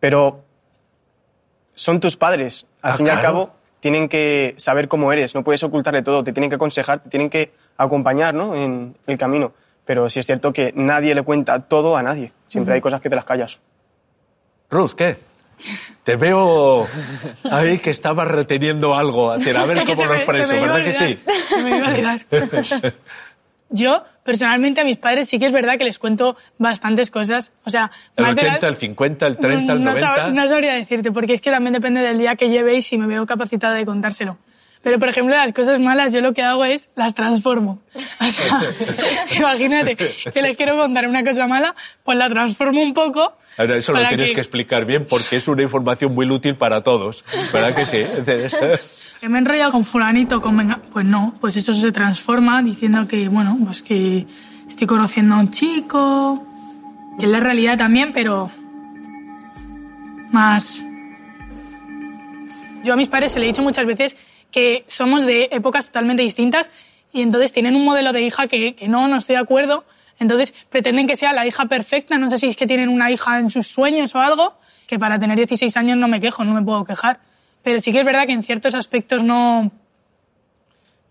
[0.00, 0.44] Pero
[1.74, 2.66] son tus padres.
[2.82, 3.28] Al Ah, fin y al claro.
[3.34, 3.50] cabo,
[3.80, 7.30] tienen que saber cómo eres, no puedes ocultarle todo, te tienen que aconsejar, te tienen
[7.30, 8.54] que acompañar ¿no?
[8.54, 9.52] en el camino.
[9.90, 12.30] Pero sí es cierto que nadie le cuenta todo a nadie.
[12.46, 12.74] Siempre Ujú.
[12.76, 13.58] hay cosas que te las callas.
[14.70, 15.16] Ruth, ¿qué?
[16.04, 16.86] Te veo
[17.50, 19.32] ahí que estabas reteniendo algo.
[19.32, 21.18] A ver, cómo lo expreso, ¿verdad que sí?
[21.48, 22.24] Se me iba a olvidar.
[23.70, 27.52] Yo, personalmente, a mis padres sí que es verdad que les cuento bastantes cosas.
[27.64, 30.06] O sea, El más de la- 80, el 50, el 30, el no, 90.
[30.28, 32.96] sab- no sabría decirte, porque es que también depende del día que lleve y si
[32.96, 34.38] me veo capacitada de contárselo.
[34.82, 37.80] Pero, por ejemplo, las cosas malas yo lo que hago es las transformo.
[37.94, 38.60] O sea,
[39.36, 43.36] imagínate que les quiero contar una cosa mala, pues la transformo un poco.
[43.58, 46.82] Ahora, eso lo tienes que- que explicar bien porque es una información muy útil para
[46.82, 47.24] todos.
[47.52, 47.98] ¿Verdad que sí?
[49.20, 50.80] Que me he enrollado con fulanito, con venga...
[50.94, 54.26] Pues no, pues eso se transforma diciendo que, bueno, pues que
[54.66, 56.42] estoy conociendo a un chico,
[57.18, 58.50] que es la realidad también, pero
[60.32, 60.80] más...
[62.82, 64.16] Yo a mis padres se le he dicho muchas veces
[64.50, 66.70] que somos de épocas totalmente distintas
[67.12, 69.84] y entonces tienen un modelo de hija que, no, no estoy de acuerdo.
[70.18, 73.38] Entonces pretenden que sea la hija perfecta, no sé si es que tienen una hija
[73.38, 74.54] en sus sueños o algo,
[74.86, 77.20] que para tener 16 años no me quejo, no me puedo quejar.
[77.62, 79.70] Pero sí que es verdad que en ciertos aspectos no,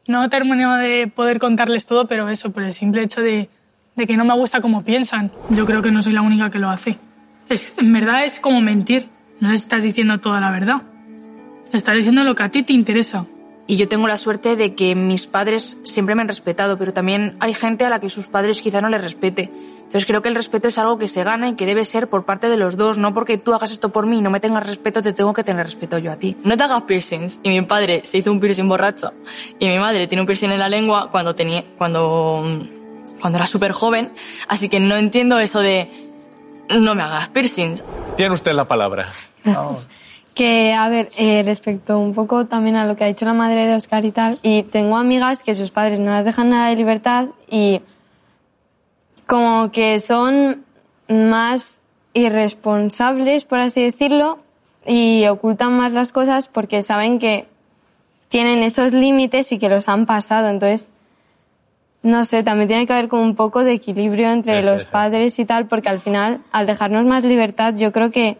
[0.08, 3.50] no termino de poder contarles todo, pero eso, por el simple hecho de,
[3.96, 5.32] de que no me gusta cómo piensan.
[5.50, 6.98] Yo creo que no soy la única que lo hace.
[7.50, 9.10] Es, en verdad es como mentir.
[9.40, 10.82] No les estás diciendo toda la verdad.
[11.72, 13.26] Estás diciendo lo que a ti te interesa.
[13.68, 17.38] Y yo tengo la suerte de que mis padres siempre me han respetado, pero también
[17.40, 19.52] hay gente a la que sus padres quizá no les respete.
[19.78, 22.26] Entonces creo que el respeto es algo que se gana y que debe ser por
[22.26, 24.66] parte de los dos, no porque tú hagas esto por mí y no me tengas
[24.66, 26.36] respeto, te tengo que tener respeto yo a ti.
[26.44, 27.40] No te hagas piercings.
[27.44, 29.14] Y mi padre se hizo un piercing borracho.
[29.60, 32.44] Y mi madre tiene un piercing en la lengua cuando tenía, cuando,
[33.22, 34.12] cuando era súper joven.
[34.48, 36.10] Así que no entiendo eso de
[36.70, 37.84] no me hagas piercings.
[38.18, 39.14] Tiene usted la palabra.
[40.40, 43.68] Que, a ver, eh, respecto un poco también a lo que ha dicho la madre
[43.68, 46.78] de Oscar y tal, y tengo amigas que sus padres no las dejan nada de
[46.78, 47.82] libertad y
[49.26, 50.64] como que son
[51.10, 51.82] más
[52.14, 54.40] irresponsables, por así decirlo,
[54.86, 57.46] y ocultan más las cosas porque saben que
[58.30, 60.48] tienen esos límites y que los han pasado.
[60.48, 60.90] Entonces,
[62.02, 65.44] no sé, también tiene que haber como un poco de equilibrio entre los padres y
[65.44, 68.38] tal, porque al final, al dejarnos más libertad, yo creo que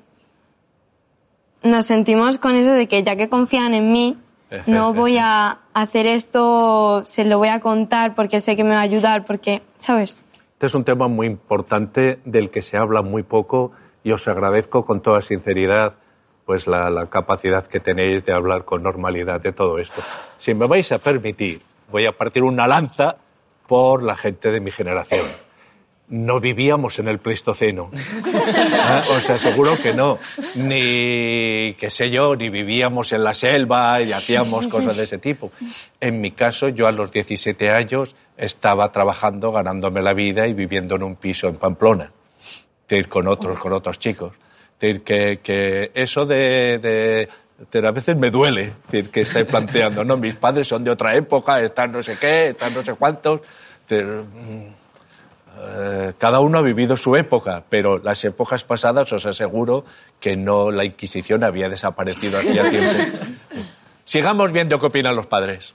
[1.64, 4.18] nos sentimos con eso de que ya que confían en mí,
[4.68, 8.80] no voy a hacer esto, se lo voy a contar porque sé que me va
[8.80, 10.18] a ayudar, porque, ¿sabes?
[10.54, 13.72] Este es un tema muy importante del que se habla muy poco
[14.04, 15.94] y os agradezco con toda sinceridad
[16.46, 20.02] pues la, la capacidad que tenéis de hablar con normalidad de todo esto.
[20.38, 23.18] Si me vais a permitir, voy a partir una lanza
[23.68, 25.28] por la gente de mi generación.
[26.10, 27.92] No vivíamos en el Pleistoceno.
[27.94, 29.02] ¿Eh?
[29.16, 30.18] Os aseguro que no.
[30.56, 35.52] Ni, qué sé yo, ni vivíamos en la selva y hacíamos cosas de ese tipo.
[36.00, 40.96] En mi caso, yo a los 17 años estaba trabajando, ganándome la vida y viviendo
[40.96, 42.12] en un piso en Pamplona.
[42.88, 44.34] De ir con otros, con otros chicos.
[44.80, 47.30] Decir, que, que eso de, de,
[47.72, 51.16] de- a veces me duele, decir, que estáis planteando, no, mis padres son de otra
[51.16, 53.42] época, están no sé qué, están no sé cuántos.
[53.88, 54.79] Pero, mm,
[55.62, 59.84] eh, cada uno ha vivido su época, pero las épocas pasadas os aseguro
[60.20, 63.14] que no la Inquisición había desaparecido hacía tiempo.
[64.06, 65.74] Sigamos viendo qué opinan los padres.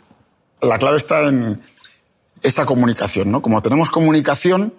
[0.60, 1.62] La clave está en
[2.42, 3.42] esta comunicación, ¿no?
[3.42, 4.74] Como tenemos comunicación,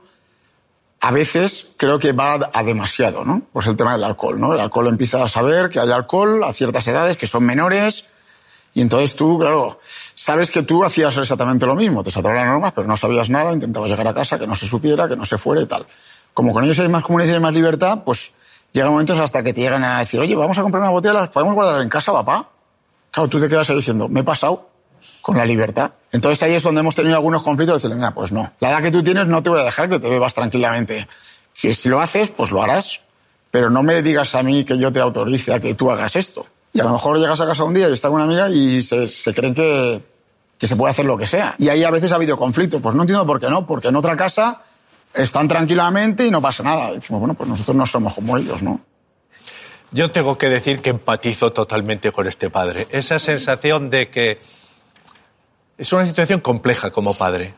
[1.02, 3.44] a veces creo que va a demasiado, ¿no?
[3.54, 4.54] Pues el tema del alcohol, ¿no?
[4.54, 8.06] El alcohol empieza a saber que hay alcohol a ciertas edades que son menores
[8.76, 12.74] y entonces tú, claro, sabes que tú hacías exactamente lo mismo, te saltaron las normas,
[12.76, 15.38] pero no sabías nada, intentabas llegar a casa, que no se supiera, que no se
[15.38, 15.86] fuera y tal.
[16.34, 18.34] Como con ellos hay más comunicación y más libertad, pues
[18.74, 21.30] llegan momentos hasta que te llegan a decir, oye, vamos a comprar una botella, ¿las
[21.30, 22.50] podemos guardar en casa, papá?
[23.12, 24.68] Claro, tú te quedas ahí diciendo, me he pasado
[25.22, 25.92] con la libertad.
[26.12, 28.52] Entonces ahí es donde hemos tenido algunos conflictos de decir, mira, pues no.
[28.60, 31.08] La edad que tú tienes no te voy a dejar que te bebas tranquilamente.
[31.54, 33.00] Si, si lo haces, pues lo harás.
[33.52, 36.46] Pero no me digas a mí que yo te autorice a que tú hagas esto.
[36.76, 38.82] Y a lo mejor llegas a casa un día y está con una amiga y
[38.82, 40.04] se, se creen que,
[40.60, 41.56] que se puede hacer lo que sea.
[41.58, 42.82] Y ahí a veces ha habido conflictos.
[42.82, 44.62] Pues no entiendo por qué no, porque en otra casa
[45.14, 46.92] están tranquilamente y no pasa nada.
[46.92, 48.82] Y decimos, bueno, pues nosotros no somos como ellos, ¿no?
[49.92, 52.88] Yo tengo que decir que empatizo totalmente con este padre.
[52.90, 54.42] Esa sensación de que
[55.78, 57.54] es una situación compleja como padre.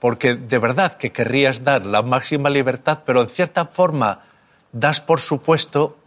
[0.00, 4.22] porque de verdad que querrías dar la máxima libertad, pero en cierta forma
[4.72, 5.97] das por supuesto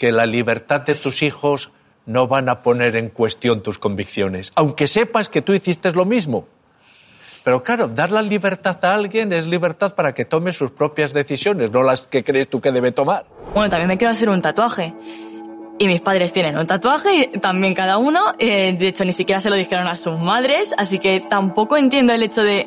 [0.00, 1.70] que la libertad de tus hijos
[2.06, 6.48] no van a poner en cuestión tus convicciones, aunque sepas que tú hiciste lo mismo.
[7.44, 11.70] Pero claro, dar la libertad a alguien es libertad para que tome sus propias decisiones,
[11.70, 13.26] no las que crees tú que debe tomar.
[13.52, 14.94] Bueno, también me quiero hacer un tatuaje.
[15.78, 18.20] Y mis padres tienen un tatuaje, también cada uno.
[18.38, 22.14] Eh, de hecho, ni siquiera se lo dijeron a sus madres, así que tampoco entiendo
[22.14, 22.66] el hecho de...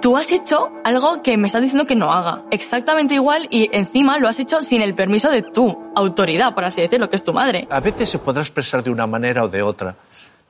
[0.00, 2.42] Tú has hecho algo que me estás diciendo que no haga.
[2.50, 6.80] Exactamente igual y encima lo has hecho sin el permiso de tu autoridad, por así
[6.80, 7.68] decirlo, que es tu madre.
[7.70, 9.94] A veces se podrá expresar de una manera o de otra,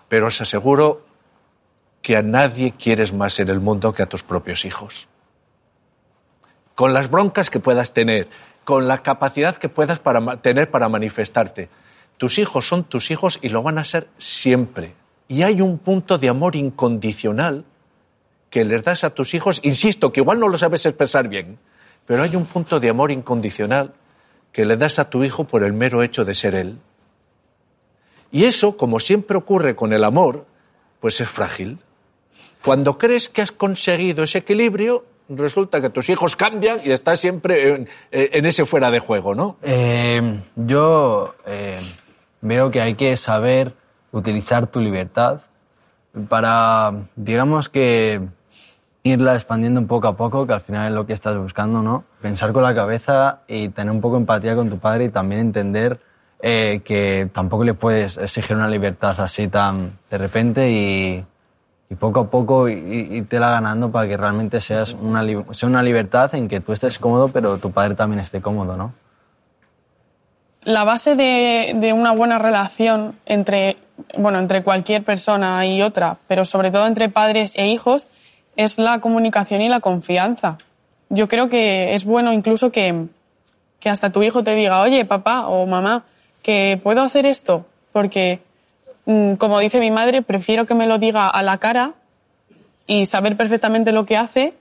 [0.09, 1.03] pero os aseguro
[2.01, 5.07] que a nadie quieres más en el mundo que a tus propios hijos.
[6.75, 8.29] Con las broncas que puedas tener,
[8.65, 10.01] con la capacidad que puedas
[10.41, 11.69] tener para manifestarte.
[12.17, 14.95] Tus hijos son tus hijos y lo van a ser siempre.
[15.29, 17.65] Y hay un punto de amor incondicional
[18.57, 21.59] que les das a tus hijos, insisto, que igual no lo sabes expresar bien,
[22.07, 23.93] pero hay un punto de amor incondicional
[24.51, 26.79] que le das a tu hijo por el mero hecho de ser él.
[28.33, 30.47] Y eso, como siempre ocurre con el amor,
[31.01, 31.81] pues es frágil.
[32.65, 37.87] Cuando crees que has conseguido ese equilibrio, resulta que tus hijos cambian y estás siempre
[38.11, 39.59] en, ese fuera de juego, ¿no?
[39.61, 41.77] Eh, yo eh,
[42.41, 43.75] veo que hay que saber
[44.13, 45.43] utilizar tu libertad
[46.31, 48.23] para, digamos que,
[49.07, 52.05] irla expandiendo poco a poco, que al final es lo que estás buscando, ¿no?
[52.21, 55.41] Pensar con la cabeza y tener un poco de empatía con tu padre y también
[55.41, 56.01] entender
[56.41, 61.25] eh, que tampoco le puedes exigir una libertad así tan de repente y
[61.89, 66.35] y poco a poco irte la ganando para que realmente seas una, sea una libertad
[66.35, 68.93] en que tú estés cómodo, pero tu padre también esté cómodo, ¿no?
[70.63, 73.77] La base de, de, una buena relación entre,
[74.19, 78.09] bueno, entre cualquier persona y otra, pero sobre todo entre padres e hijos,
[78.57, 80.59] es la comunicación y la confianza.
[81.09, 83.07] Yo creo que es bueno incluso que,
[83.81, 86.05] que hasta tu hijo te diga, oye, papá o mamá,
[86.43, 88.41] que puedo hacer esto, porque
[89.07, 91.93] Mm, como dice mi madre, prefiero que me lo diga a la cara
[92.87, 94.55] y saber perfectamente lo que hace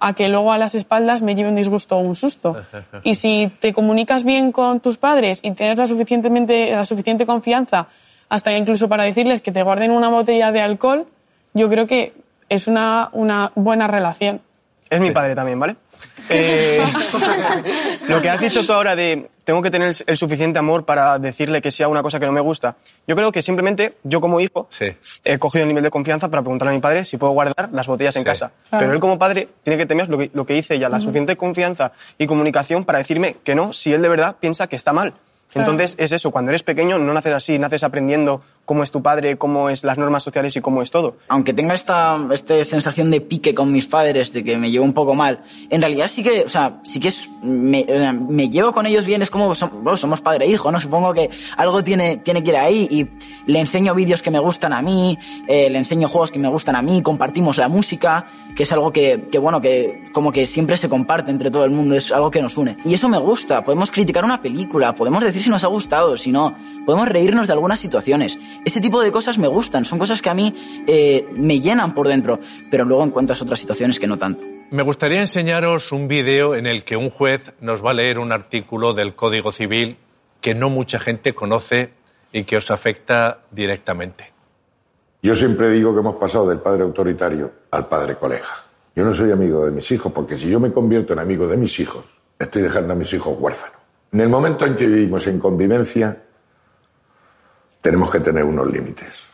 [0.00, 2.56] a que luego a las espaldas me lleve un disgusto o un susto.
[3.04, 7.86] Y si te comunicas bien con tus padres y tienes la, suficientemente, la suficiente confianza,
[8.28, 11.06] hasta incluso para decirles que te guarden una botella de alcohol,
[11.54, 12.14] yo creo que
[12.52, 14.42] es una, una buena relación.
[14.90, 15.76] Es mi padre también, ¿vale?
[16.28, 16.84] Eh,
[18.08, 21.62] lo que has dicho tú ahora de tengo que tener el suficiente amor para decirle
[21.62, 22.76] que sea una cosa que no me gusta.
[23.06, 24.68] Yo creo que simplemente yo como hijo
[25.24, 27.86] he cogido el nivel de confianza para preguntarle a mi padre si puedo guardar las
[27.86, 28.52] botellas en casa.
[28.70, 31.36] Pero él como padre tiene que tener lo que, lo que hice ya, la suficiente
[31.36, 35.14] confianza y comunicación para decirme que no si él de verdad piensa que está mal.
[35.54, 39.36] Entonces es eso, cuando eres pequeño no naces así, naces aprendiendo cómo es tu padre,
[39.36, 41.16] cómo es las normas sociales y cómo es todo.
[41.28, 44.92] Aunque tenga esta, esta sensación de pique con mis padres, de que me llevo un
[44.92, 47.84] poco mal, en realidad sí que, o sea, sí que es, me,
[48.28, 50.80] me llevo con ellos bien, es como, somos padre e hijo, ¿no?
[50.80, 53.08] Supongo que algo tiene, tiene que ir ahí y
[53.50, 56.76] le enseño vídeos que me gustan a mí, eh, le enseño juegos que me gustan
[56.76, 60.76] a mí, compartimos la música, que es algo que, que, bueno, que como que siempre
[60.76, 62.76] se comparte entre todo el mundo, es algo que nos une.
[62.84, 66.32] Y eso me gusta, podemos criticar una película, podemos decir si nos ha gustado, si
[66.32, 70.30] no, podemos reírnos de algunas situaciones ese tipo de cosas me gustan, son cosas que
[70.30, 70.54] a mí
[70.86, 72.38] eh, me llenan por dentro,
[72.70, 74.44] pero luego encuentras otras situaciones que no tanto.
[74.70, 78.32] Me gustaría enseñaros un vídeo en el que un juez nos va a leer un
[78.32, 79.96] artículo del Código Civil
[80.40, 81.90] que no mucha gente conoce
[82.32, 84.32] y que os afecta directamente.
[85.22, 88.48] Yo siempre digo que hemos pasado del padre autoritario al padre colega.
[88.96, 91.56] Yo no soy amigo de mis hijos porque si yo me convierto en amigo de
[91.56, 92.04] mis hijos,
[92.38, 93.81] estoy dejando a mis hijos huérfanos.
[94.12, 96.22] En el momento en que vivimos en convivencia,
[97.80, 99.26] tenemos que tener unos límites.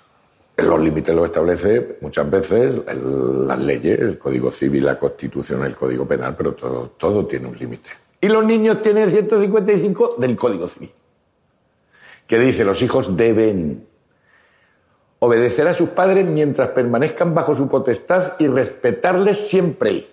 [0.57, 6.07] Los límites los establece muchas veces las leyes, el Código Civil, la Constitución, el Código
[6.07, 7.91] Penal, pero todo, tiene un límite.
[8.21, 10.93] Y los niños tienen el 155 del Código Civil,
[12.27, 13.85] que dice los hijos deben
[15.21, 20.07] obedecer a sus padres mientras permanezcan bajo su potestad y respetarles siempre.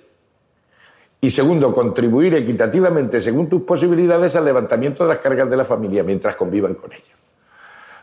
[1.22, 6.04] Y segundo, contribuir equitativamente según tus posibilidades al levantamiento de las cargas de la familia
[6.04, 7.10] mientras convivan con ellos.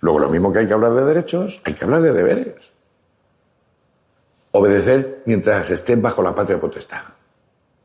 [0.01, 2.72] Luego, lo mismo que hay que hablar de derechos, hay que hablar de deberes.
[4.51, 7.03] Obedecer mientras estés bajo la patria potestad.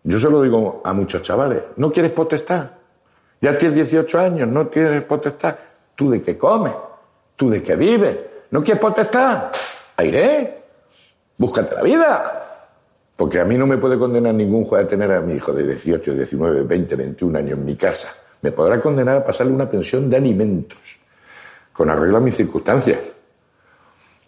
[0.03, 2.71] Yo se lo digo a muchos chavales, ¿no quieres potestad?
[3.39, 5.55] Ya tienes 18 años, no tienes potestad.
[5.95, 6.73] ¿Tú de qué comes?
[7.35, 8.17] ¿Tú de qué vives?
[8.49, 9.52] ¿No quieres potestad?
[9.97, 10.63] Aire,
[11.37, 12.46] búscate la vida.
[13.17, 15.65] Porque a mí no me puede condenar ningún juez a tener a mi hijo de
[15.65, 18.09] 18, 19, 20, 21 años en mi casa.
[18.43, 20.99] Me podrá condenar a pasarle una pensión de alimentos
[21.73, 22.99] con arreglo a mis circunstancias,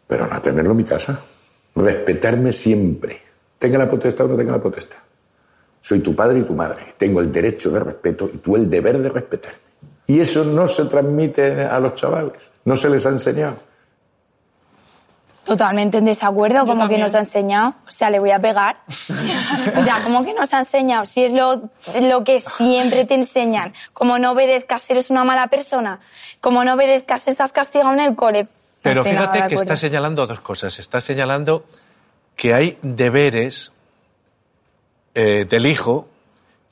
[0.08, 1.20] pero no tenerlo en mi casa.
[1.76, 3.22] Respetarme siempre.
[3.60, 4.98] Tenga la potestad o no tenga la potestad.
[5.82, 6.96] Soy tu padre y tu madre.
[6.98, 9.60] Tengo el derecho de respeto y tú el deber de respetarme.
[10.08, 12.42] Y eso no se transmite a los chavales.
[12.66, 13.69] No se les ha enseñado.
[15.44, 17.74] Totalmente en desacuerdo, como que nos ha enseñado.
[17.88, 18.78] O sea, le voy a pegar.
[18.88, 21.06] o sea, como que nos ha enseñado.
[21.06, 21.70] Si es lo,
[22.02, 23.74] lo que siempre te enseñan.
[23.94, 26.00] Como no obedezcas, eres una mala persona.
[26.40, 28.44] Como no obedezcas, estás castigado en el cole.
[28.44, 28.50] No
[28.84, 30.78] Pero estoy fíjate que está señalando dos cosas.
[30.78, 31.66] Está señalando
[32.36, 33.72] que hay deberes
[35.16, 36.08] eh, del hijo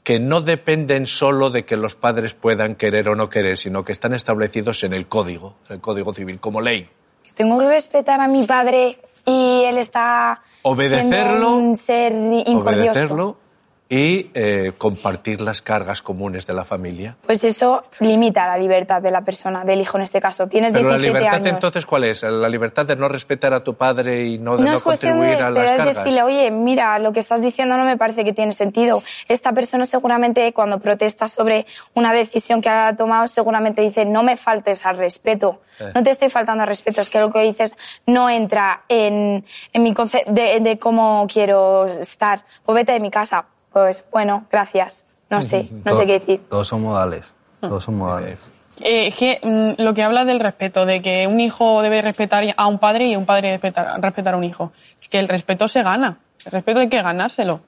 [0.07, 3.91] que no dependen solo de que los padres puedan querer o no querer, sino que
[3.91, 6.89] están establecidos en el código, el código civil, como ley.
[7.37, 12.91] Tengo que respetar a mi padre y él está Obedecerlo, siendo un ser incordioso.
[12.91, 13.46] Obedecerlo
[13.89, 17.15] y eh, compartir las cargas comunes de la familia.
[17.25, 20.47] Pues eso limita la libertad de la persona, del hijo en este caso.
[20.47, 21.53] Tienes Pero la 17 libertad años.
[21.53, 22.23] entonces, ¿cuál es?
[22.23, 25.13] ¿La libertad de no respetar a tu padre y no de no no, es cuestión
[25.13, 25.97] de contribuir a las esperar, es cargas?
[26.03, 29.01] decirle, oye, mira, lo que estás diciendo no me parece que tiene sentido.
[29.29, 34.35] Esta persona seguramente cuando protesta sobre una decisión que ha tomado, seguramente dice, no me
[34.35, 35.61] faltes al respeto.
[35.79, 35.91] Eh.
[35.95, 37.75] No te estoy faltando al respeto, es que lo que dices
[38.05, 42.43] no entra en, en mi concepto de, de cómo quiero estar.
[42.65, 43.45] Pues vete de mi casa.
[43.77, 45.05] Pues bueno, gracias.
[45.29, 46.41] No sé, no sé qué decir.
[46.49, 47.35] Todos son modales.
[47.61, 48.39] Todos son modales.
[48.81, 52.43] Eh, es que mm, lo que habla del respeto, de que un hijo debe respetar
[52.57, 55.67] a un padre y un padre respetar, respetar a un hijo, es que el respeto
[55.67, 56.17] se gana.
[56.43, 57.61] El respeto hay que ganárselo.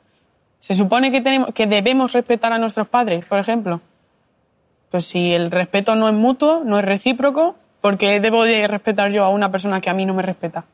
[0.57, 3.79] Se supone que, tenemos, que debemos respetar a nuestros padres, por ejemplo.
[4.89, 9.11] Pues si el respeto no es mutuo, no es recíproco, ¿por qué debo de respetar
[9.11, 10.65] yo a una persona que a mí no me respeta?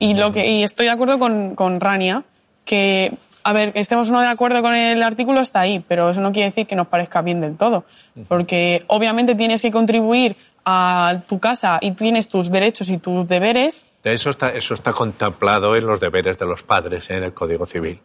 [0.00, 2.24] Y, lo que, y estoy de acuerdo con, con Rania,
[2.64, 3.12] que,
[3.46, 6.32] a ver, que estemos no de acuerdo con el artículo está ahí, pero eso no
[6.32, 7.84] quiere decir que nos parezca bien del todo.
[8.26, 13.86] Porque obviamente tienes que contribuir a tu casa y tienes tus derechos y tus deberes.
[14.02, 17.18] De Eso está, eso está contemplado en los deberes de los padres ¿eh?
[17.18, 18.00] en el Código Civil.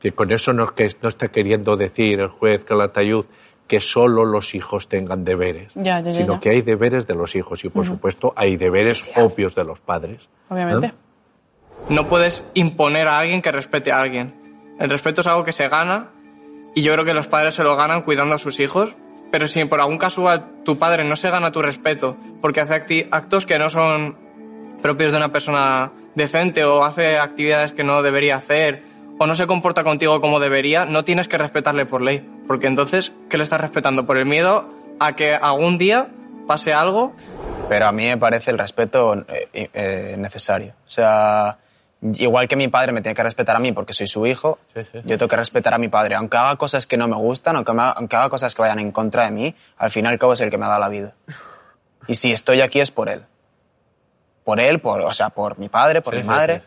[0.00, 3.26] Que con eso no, es que, no está queriendo decir el juez Calatayud
[3.66, 6.40] que solo los hijos tengan deberes, Ya, ya, ya, sino ya.
[6.40, 10.30] que hay deberes de los hijos y, por supuesto, hay deberes obvios de los padres.
[10.48, 10.94] Obviamente.
[11.90, 14.37] No puedes imponer a alguien que respete a alguien.
[14.78, 16.10] El respeto es algo que se gana
[16.74, 18.94] y yo creo que los padres se lo ganan cuidando a sus hijos.
[19.30, 23.44] Pero si por algún casual tu padre no se gana tu respeto porque hace actos
[23.44, 24.16] que no son
[24.80, 28.84] propios de una persona decente o hace actividades que no debería hacer
[29.18, 32.26] o no se comporta contigo como debería, no tienes que respetarle por ley.
[32.46, 34.06] Porque entonces, ¿qué le estás respetando?
[34.06, 36.08] ¿Por el miedo a que algún día
[36.46, 37.12] pase algo?
[37.68, 40.74] Pero a mí me parece el respeto eh, eh, necesario.
[40.86, 41.58] O sea,
[42.00, 44.58] igual que mi padre me tiene que respetar a mí porque soy su hijo,
[45.04, 46.14] yo tengo que respetar a mi padre.
[46.14, 48.92] Aunque haga cosas que no me gustan, aunque, me- aunque haga cosas que vayan en
[48.92, 50.88] contra de mí, al fin y al cabo es el que me ha dado la
[50.88, 51.14] vida.
[52.06, 53.24] Y si estoy aquí es por él.
[54.44, 56.62] Por él, por, o sea, por mi padre, por mi madre.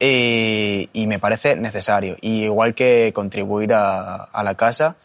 [0.00, 2.16] y me parece necesario.
[2.20, 4.96] Y igual que contribuir a, a la casa,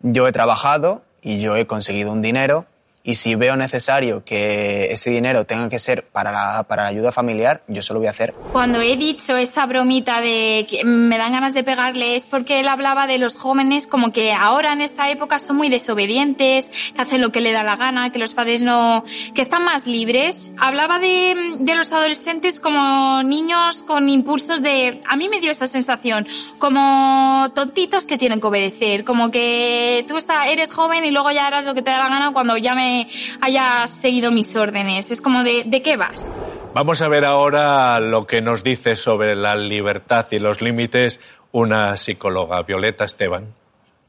[0.00, 2.66] yo he trabajado y yo he conseguido un dinero
[3.06, 7.12] y si veo necesario que ese dinero tenga que ser para la, para la ayuda
[7.12, 8.34] familiar, yo se lo voy a hacer.
[8.52, 12.66] Cuando he dicho esa bromita de que me dan ganas de pegarle es porque él
[12.66, 17.20] hablaba de los jóvenes como que ahora en esta época son muy desobedientes, que hacen
[17.20, 19.04] lo que le da la gana, que los padres no,
[19.34, 20.52] que están más libres.
[20.58, 25.68] Hablaba de, de los adolescentes como niños con impulsos de, a mí me dio esa
[25.68, 26.26] sensación,
[26.58, 31.46] como tontitos que tienen que obedecer, como que tú está, eres joven y luego ya
[31.46, 32.95] harás lo que te da la gana cuando ya me
[33.40, 35.10] hayas seguido mis órdenes.
[35.10, 36.28] Es como de, ¿de qué vas?
[36.74, 41.20] Vamos a ver ahora lo que nos dice sobre la libertad y los límites
[41.52, 43.54] una psicóloga, Violeta Esteban.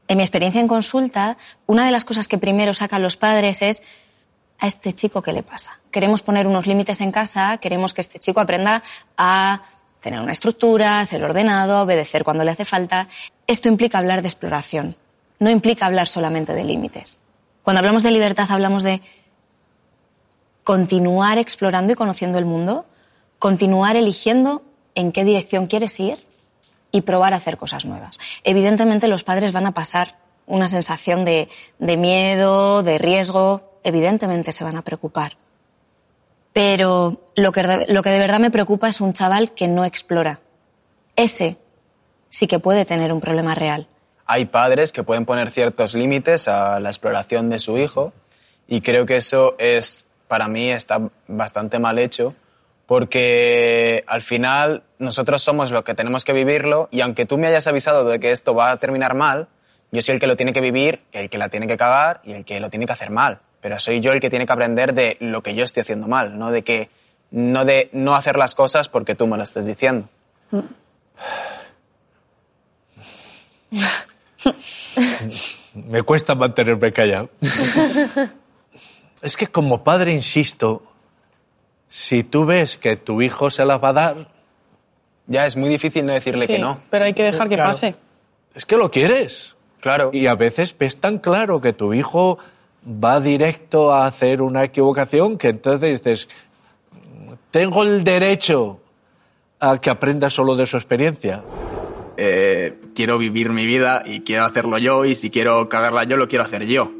[0.06, 3.82] En mi experiencia en consulta, una de las cosas que primero sacan los padres es
[4.58, 5.80] a este chico qué le pasa.
[5.90, 8.82] Queremos poner unos límites en casa, queremos que este chico aprenda
[9.16, 9.62] a
[10.00, 13.08] tener una estructura, ser ordenado, obedecer cuando le hace falta.
[13.46, 14.96] Esto implica hablar de exploración,
[15.38, 17.20] no implica hablar solamente de límites.
[17.68, 19.02] Cuando hablamos de libertad hablamos de
[20.64, 22.86] continuar explorando y conociendo el mundo,
[23.38, 24.62] continuar eligiendo
[24.94, 26.24] en qué dirección quieres ir
[26.92, 28.16] y probar a hacer cosas nuevas.
[28.42, 30.16] Evidentemente los padres van a pasar
[30.46, 35.36] una sensación de, miedo, de riesgo, evidentemente se van a preocupar.
[36.54, 40.40] Pero lo que, lo que de verdad me preocupa es un chaval que no explora.
[41.16, 41.58] Ese
[42.30, 43.88] sí que puede tener un problema real.
[44.30, 48.12] Hay padres que pueden poner ciertos límites a la exploración de su hijo
[48.66, 52.34] y creo que eso es, para mí, está bastante mal hecho
[52.84, 57.66] porque al final nosotros somos los que tenemos que vivirlo y aunque tú me hayas
[57.68, 59.48] avisado de que esto va a terminar mal,
[59.92, 62.32] yo soy el que lo tiene que vivir, el que la tiene que cagar y
[62.32, 63.40] el que lo tiene que hacer mal.
[63.62, 66.38] Pero soy yo el que tiene que aprender de lo que yo estoy haciendo mal,
[66.38, 66.90] no de que
[67.30, 70.06] no de no hacer las cosas porque tú me lo estés diciendo.
[75.74, 77.30] Me cuesta mantenerme callado.
[79.22, 80.82] Es que como padre insisto,
[81.88, 84.28] si tú ves que tu hijo se las va a dar,
[85.26, 86.80] Ya es muy difícil no decirle Sí, que no.
[86.90, 87.70] Pero hay que dejar que Claro.
[87.70, 87.94] pase.
[88.54, 89.54] es que lo quieres.
[89.80, 90.10] Claro.
[90.12, 92.38] Y a veces ves tan claro que tu hijo
[92.86, 96.28] va directo a hacer una equivocación que entonces dices,
[97.50, 98.80] tengo el derecho
[99.60, 101.42] a que aprenda solo de su experiencia.
[102.20, 106.26] Eh, quiero vivir mi vida y quiero hacerlo yo y si quiero cagarla yo lo
[106.26, 106.90] quiero hacer yo.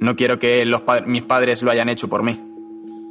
[0.00, 2.40] No quiero que los pa- mis padres lo hayan hecho por mí.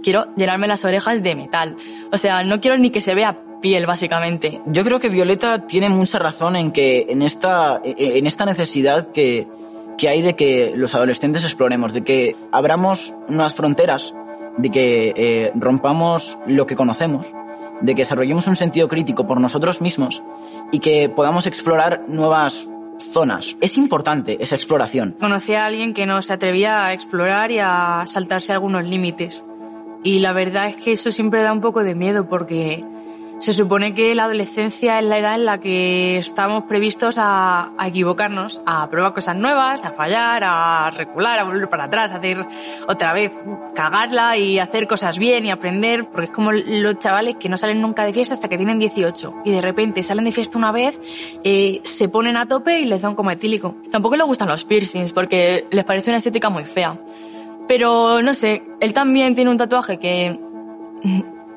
[0.03, 1.78] Quiero llenarme las orejas de metal.
[2.12, 4.59] O sea, no quiero ni que se vea piel, básicamente.
[4.66, 9.47] Yo creo que Violeta tiene mucha razón en que en esta, en esta necesidad que,
[9.99, 14.16] que hay de que los adolescentes exploremos, de que abramos nuevas fronteras,
[14.57, 17.28] de que eh, rompamos lo que conocemos,
[17.82, 20.23] de que desarrollemos un sentido crítico por nosotros mismos
[20.71, 22.69] y que podamos explorar nuevas
[23.01, 23.57] zonas.
[23.61, 25.15] Es importante esa exploración.
[25.19, 29.43] Conocí a alguien que no se atrevía a explorar y a saltarse algunos límites.
[30.03, 32.84] Y la verdad es que eso siempre da un poco de miedo porque
[33.41, 38.61] se supone que la adolescencia es la edad en la que estamos previstos a, equivocarnos,
[38.67, 42.45] a probar cosas nuevas, a fallar, a recular, a volver para atrás, a hacer
[42.87, 43.31] otra vez,
[43.73, 47.81] cagarla y hacer cosas bien y aprender, porque es como los chavales que no salen
[47.81, 51.01] nunca de fiesta hasta que tienen 18 y de repente salen de fiesta una vez,
[51.43, 53.75] eh, se ponen a tope y les da un coma etílico.
[53.89, 56.95] Tampoco le gustan los piercings porque les parece una estética muy fea.
[57.67, 60.39] Pero no sé, él también tiene un tatuaje que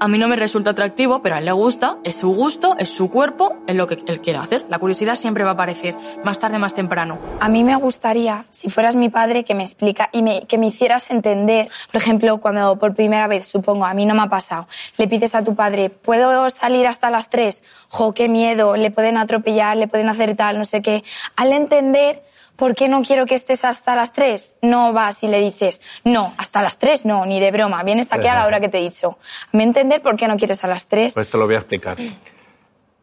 [0.01, 2.89] a mí no me resulta atractivo, pero a él le gusta, es su gusto, es
[2.89, 4.65] su cuerpo, es lo que él quiere hacer.
[4.69, 7.19] La curiosidad siempre va a aparecer, más tarde, más temprano.
[7.41, 10.67] A mí me gustaría, si fueras mi padre, que me explica y me, que me
[10.67, 11.71] hicieras entender.
[11.91, 14.67] Por ejemplo, cuando por primera vez, supongo, a mí no me ha pasado,
[14.99, 17.63] le pides a tu padre, ¿puedo salir hasta las tres?
[17.89, 21.05] Jo, qué miedo, le pueden atropellar, le pueden hacer tal, no sé qué.
[21.37, 22.23] Al entender
[22.57, 24.57] ¿por qué no quiero que estés hasta las tres?
[24.63, 28.27] No vas y le dices, no, hasta las tres no, ni de broma, vienes aquí
[28.27, 29.19] a la hora que te he dicho.
[29.53, 31.15] Me entender por qué no quieres a las tres.
[31.15, 31.97] Pues te lo voy a explicar.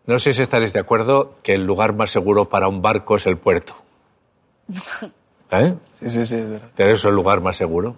[0.05, 3.25] No sé si estaréis de acuerdo que el lugar más seguro para un barco es
[3.27, 3.75] el puerto.
[5.51, 5.75] ¿Eh?
[5.93, 6.71] Sí, sí, sí, es verdad.
[6.75, 7.95] Que es el lugar más seguro.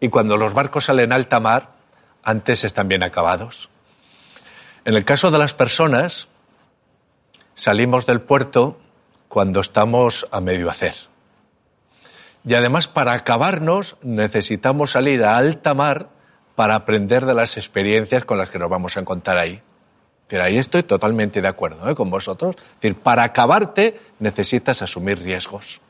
[0.00, 1.70] Y cuando los barcos salen a alta mar,
[2.24, 3.70] antes están bien acabados.
[4.84, 6.28] En el caso de las personas,
[7.54, 8.78] salimos del puerto
[9.32, 10.94] cuando estamos a medio hacer.
[12.44, 16.10] Y además, para acabarnos, necesitamos salir a alta mar
[16.54, 19.62] para aprender de las experiencias con las que nos vamos a encontrar ahí.
[20.28, 21.94] Pero ahí estoy totalmente de acuerdo ¿eh?
[21.94, 22.56] con vosotros.
[22.82, 25.80] Es para acabarte necesitas asumir riesgos.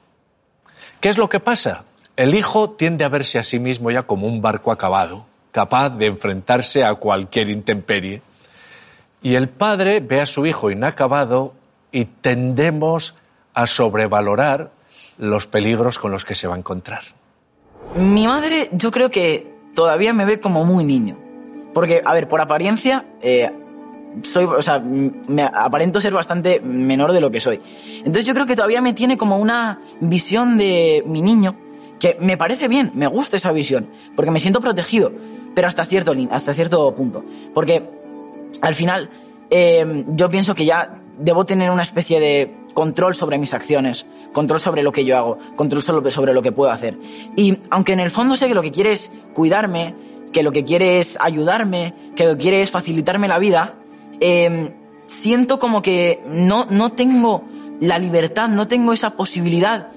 [1.00, 1.82] ¿Qué es lo que pasa?
[2.14, 6.06] El hijo tiende a verse a sí mismo ya como un barco acabado, capaz de
[6.06, 8.22] enfrentarse a cualquier intemperie.
[9.20, 11.54] Y el padre ve a su hijo inacabado
[11.90, 13.16] y tendemos
[13.54, 14.72] a sobrevalorar
[15.18, 17.02] los peligros con los que se va a encontrar.
[17.96, 21.18] Mi madre, yo creo que todavía me ve como muy niño.
[21.74, 23.50] Porque, a ver, por apariencia, eh,
[24.22, 27.60] soy, o sea, me aparento ser bastante menor de lo que soy.
[27.98, 31.56] Entonces yo creo que todavía me tiene como una visión de mi niño
[31.98, 35.12] que me parece bien, me gusta esa visión, porque me siento protegido,
[35.54, 37.24] pero hasta cierto, hasta cierto punto.
[37.54, 37.88] Porque
[38.60, 39.08] al final
[39.50, 44.60] eh, yo pienso que ya debo tener una especie de control sobre mis acciones, control
[44.60, 46.98] sobre lo que yo hago, control sobre, sobre lo que puedo hacer.
[47.36, 49.94] Y aunque en el fondo sé que lo que quiere es cuidarme,
[50.32, 53.74] que lo que quiere es ayudarme, que lo que quiere es facilitarme la vida,
[54.20, 54.72] eh,
[55.06, 57.44] siento como que no, no tengo
[57.80, 59.88] la libertad, no tengo esa posibilidad.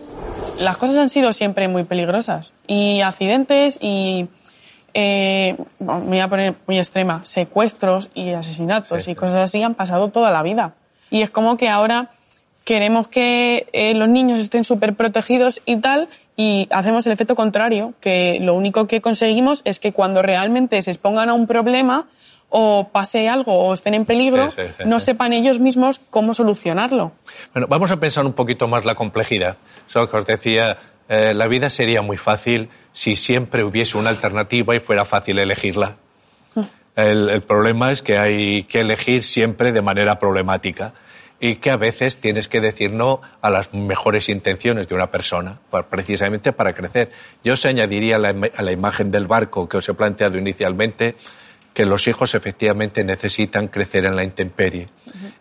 [0.59, 2.53] Las cosas han sido siempre muy peligrosas.
[2.67, 4.27] Y accidentes y,
[4.93, 9.75] eh, bueno, me voy a poner muy extrema, secuestros y asesinatos y cosas así han
[9.75, 10.75] pasado toda la vida.
[11.11, 12.11] Y es como que ahora
[12.65, 17.93] queremos que eh, los niños estén súper protegidos y tal, y hacemos el efecto contrario,
[18.01, 22.07] que lo único que conseguimos es que cuando realmente se expongan a un problema
[22.49, 26.33] o pase algo o estén en peligro, Sí, sí, sí, no sepan ellos mismos cómo
[26.33, 27.13] solucionarlo.
[27.53, 29.57] Bueno, vamos a pensar un poquito más la complejidad.
[29.87, 34.75] Eso que os decía, eh, la vida sería muy fácil si siempre hubiese una alternativa
[34.75, 35.97] y fuera fácil elegirla.
[36.95, 40.93] El, el problema es que hay que elegir siempre de manera problemática
[41.39, 45.59] y que a veces tienes que decir no a las mejores intenciones de una persona,
[45.89, 47.11] precisamente para crecer.
[47.43, 50.37] Yo os añadiría a la, im- a la imagen del barco que os he planteado
[50.37, 51.15] inicialmente
[51.73, 54.87] que los hijos efectivamente necesitan crecer en la intemperie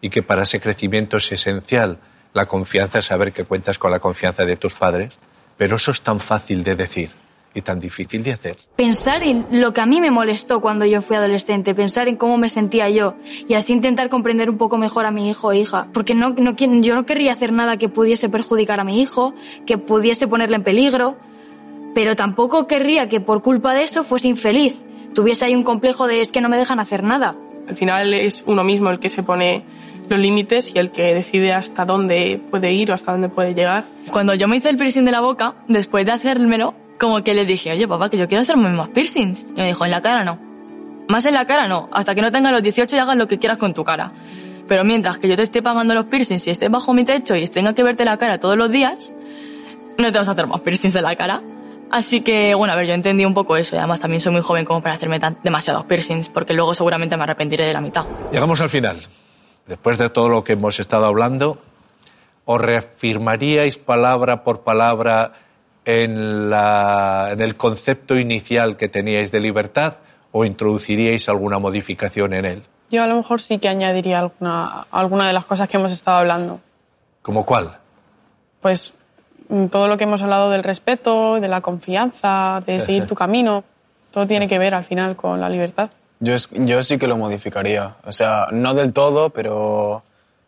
[0.00, 1.98] y que para ese crecimiento es esencial
[2.32, 5.16] la confianza, saber que cuentas con la confianza de tus padres,
[5.56, 7.10] pero eso es tan fácil de decir
[7.54, 8.56] y tan difícil de hacer.
[8.76, 12.36] Pensar en lo que a mí me molestó cuando yo fui adolescente, pensar en cómo
[12.36, 13.14] me sentía yo
[13.48, 15.86] y así intentar comprender un poco mejor a mi hijo o hija.
[15.92, 19.34] Porque no, no, yo no querría hacer nada que pudiese perjudicar a mi hijo,
[19.66, 21.16] que pudiese ponerle en peligro,
[21.94, 24.80] pero tampoco querría que por culpa de eso fuese infeliz,
[25.14, 27.36] tuviese ahí un complejo de es que no me dejan hacer nada.
[27.68, 29.64] Al final es uno mismo el que se pone
[30.08, 33.84] los límites y el que decide hasta dónde puede ir o hasta dónde puede llegar.
[34.10, 37.44] Cuando yo me hice el piercing de la boca, después de hacérmelo, como que le
[37.44, 39.46] dije, oye papá, que yo quiero hacerme más piercings.
[39.50, 40.38] Y me dijo, en la cara no.
[41.08, 43.38] Más en la cara no, hasta que no tengas los 18 y hagas lo que
[43.38, 44.12] quieras con tu cara.
[44.68, 47.46] Pero mientras que yo te esté pagando los piercings y estés bajo mi techo y
[47.48, 49.12] tenga que verte la cara todos los días,
[49.98, 51.42] no te vas a hacer más piercings en la cara.
[51.90, 54.40] Así que, bueno, a ver, yo entendí un poco eso y además también soy muy
[54.40, 58.06] joven como para hacerme tan, demasiados piercings porque luego seguramente me arrepentiré de la mitad.
[58.32, 59.00] Llegamos al final.
[59.66, 61.58] Después de todo lo que hemos estado hablando,
[62.46, 65.32] ¿os reafirmaríais palabra por palabra
[65.84, 69.96] en, la, en el concepto inicial que teníais de libertad
[70.32, 72.62] o introduciríais alguna modificación en él?
[72.90, 76.18] Yo a lo mejor sí que añadiría alguna, alguna de las cosas que hemos estado
[76.18, 76.60] hablando.
[77.22, 77.78] ¿Como cuál?
[78.60, 78.94] Pues
[79.48, 83.64] mm, todo lo que hemos hablado del respeto, de la confianza, de seguir tu camino,
[84.10, 85.90] todo tiene que ver al final con la libertad.
[86.20, 87.96] Yo, yo sí que lo modificaría.
[88.04, 90.02] O sea, no del todo, pero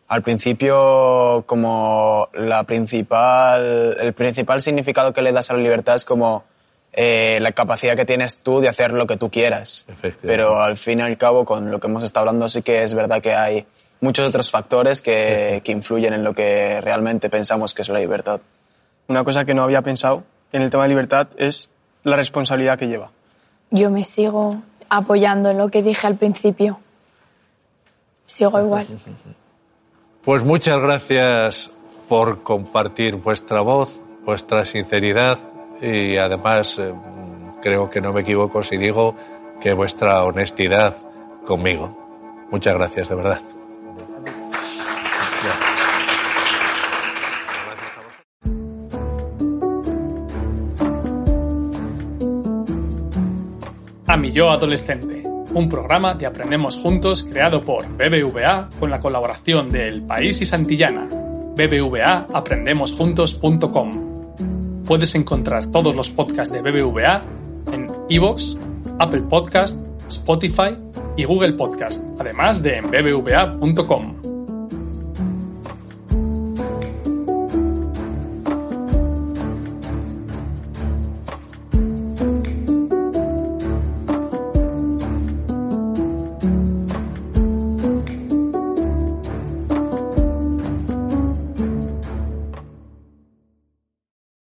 [0.07, 6.05] al principio como la principal, el principal significado que le das a la libertad es
[6.05, 6.45] como
[6.93, 9.85] eh, la capacidad que tienes tú de hacer lo que tú quieras.
[10.21, 12.93] Pero al fin y al cabo, con lo que hemos estado hablando, sí que es
[12.93, 13.65] verdad que hay
[13.99, 18.39] muchos otros factores que, que influyen en lo que realmente pensamos que es la libertad.
[19.09, 21.69] Una cosa que no había pensado en el tema de libertad es
[22.03, 23.11] la responsabilidad que lleva.
[23.71, 26.79] Yo me sigo apoyando en lo que dije al principio.
[28.25, 28.87] Sigo igual.
[30.27, 31.71] Pues muchas gracias
[32.09, 35.39] por compartir vuestra voz, vuestra sinceridad
[35.81, 36.93] y además eh,
[37.61, 39.15] creo que no me equivoco si digo
[39.61, 40.97] que vuestra honestidad
[41.45, 42.45] conmigo.
[42.51, 43.41] Muchas gracias, de verdad.
[54.07, 55.16] A mi yo adolescente
[55.57, 60.45] un programa de Aprendemos Juntos creado por BBVA con la colaboración de El País y
[60.45, 61.07] Santillana.
[61.07, 64.83] BBVA aprendemosjuntos.com.
[64.85, 67.21] Puedes encontrar todos los podcasts de BBVA
[67.73, 68.57] en iVoox,
[68.99, 70.77] Apple Podcast, Spotify
[71.17, 74.26] y Google Podcast, además de en bbva.com.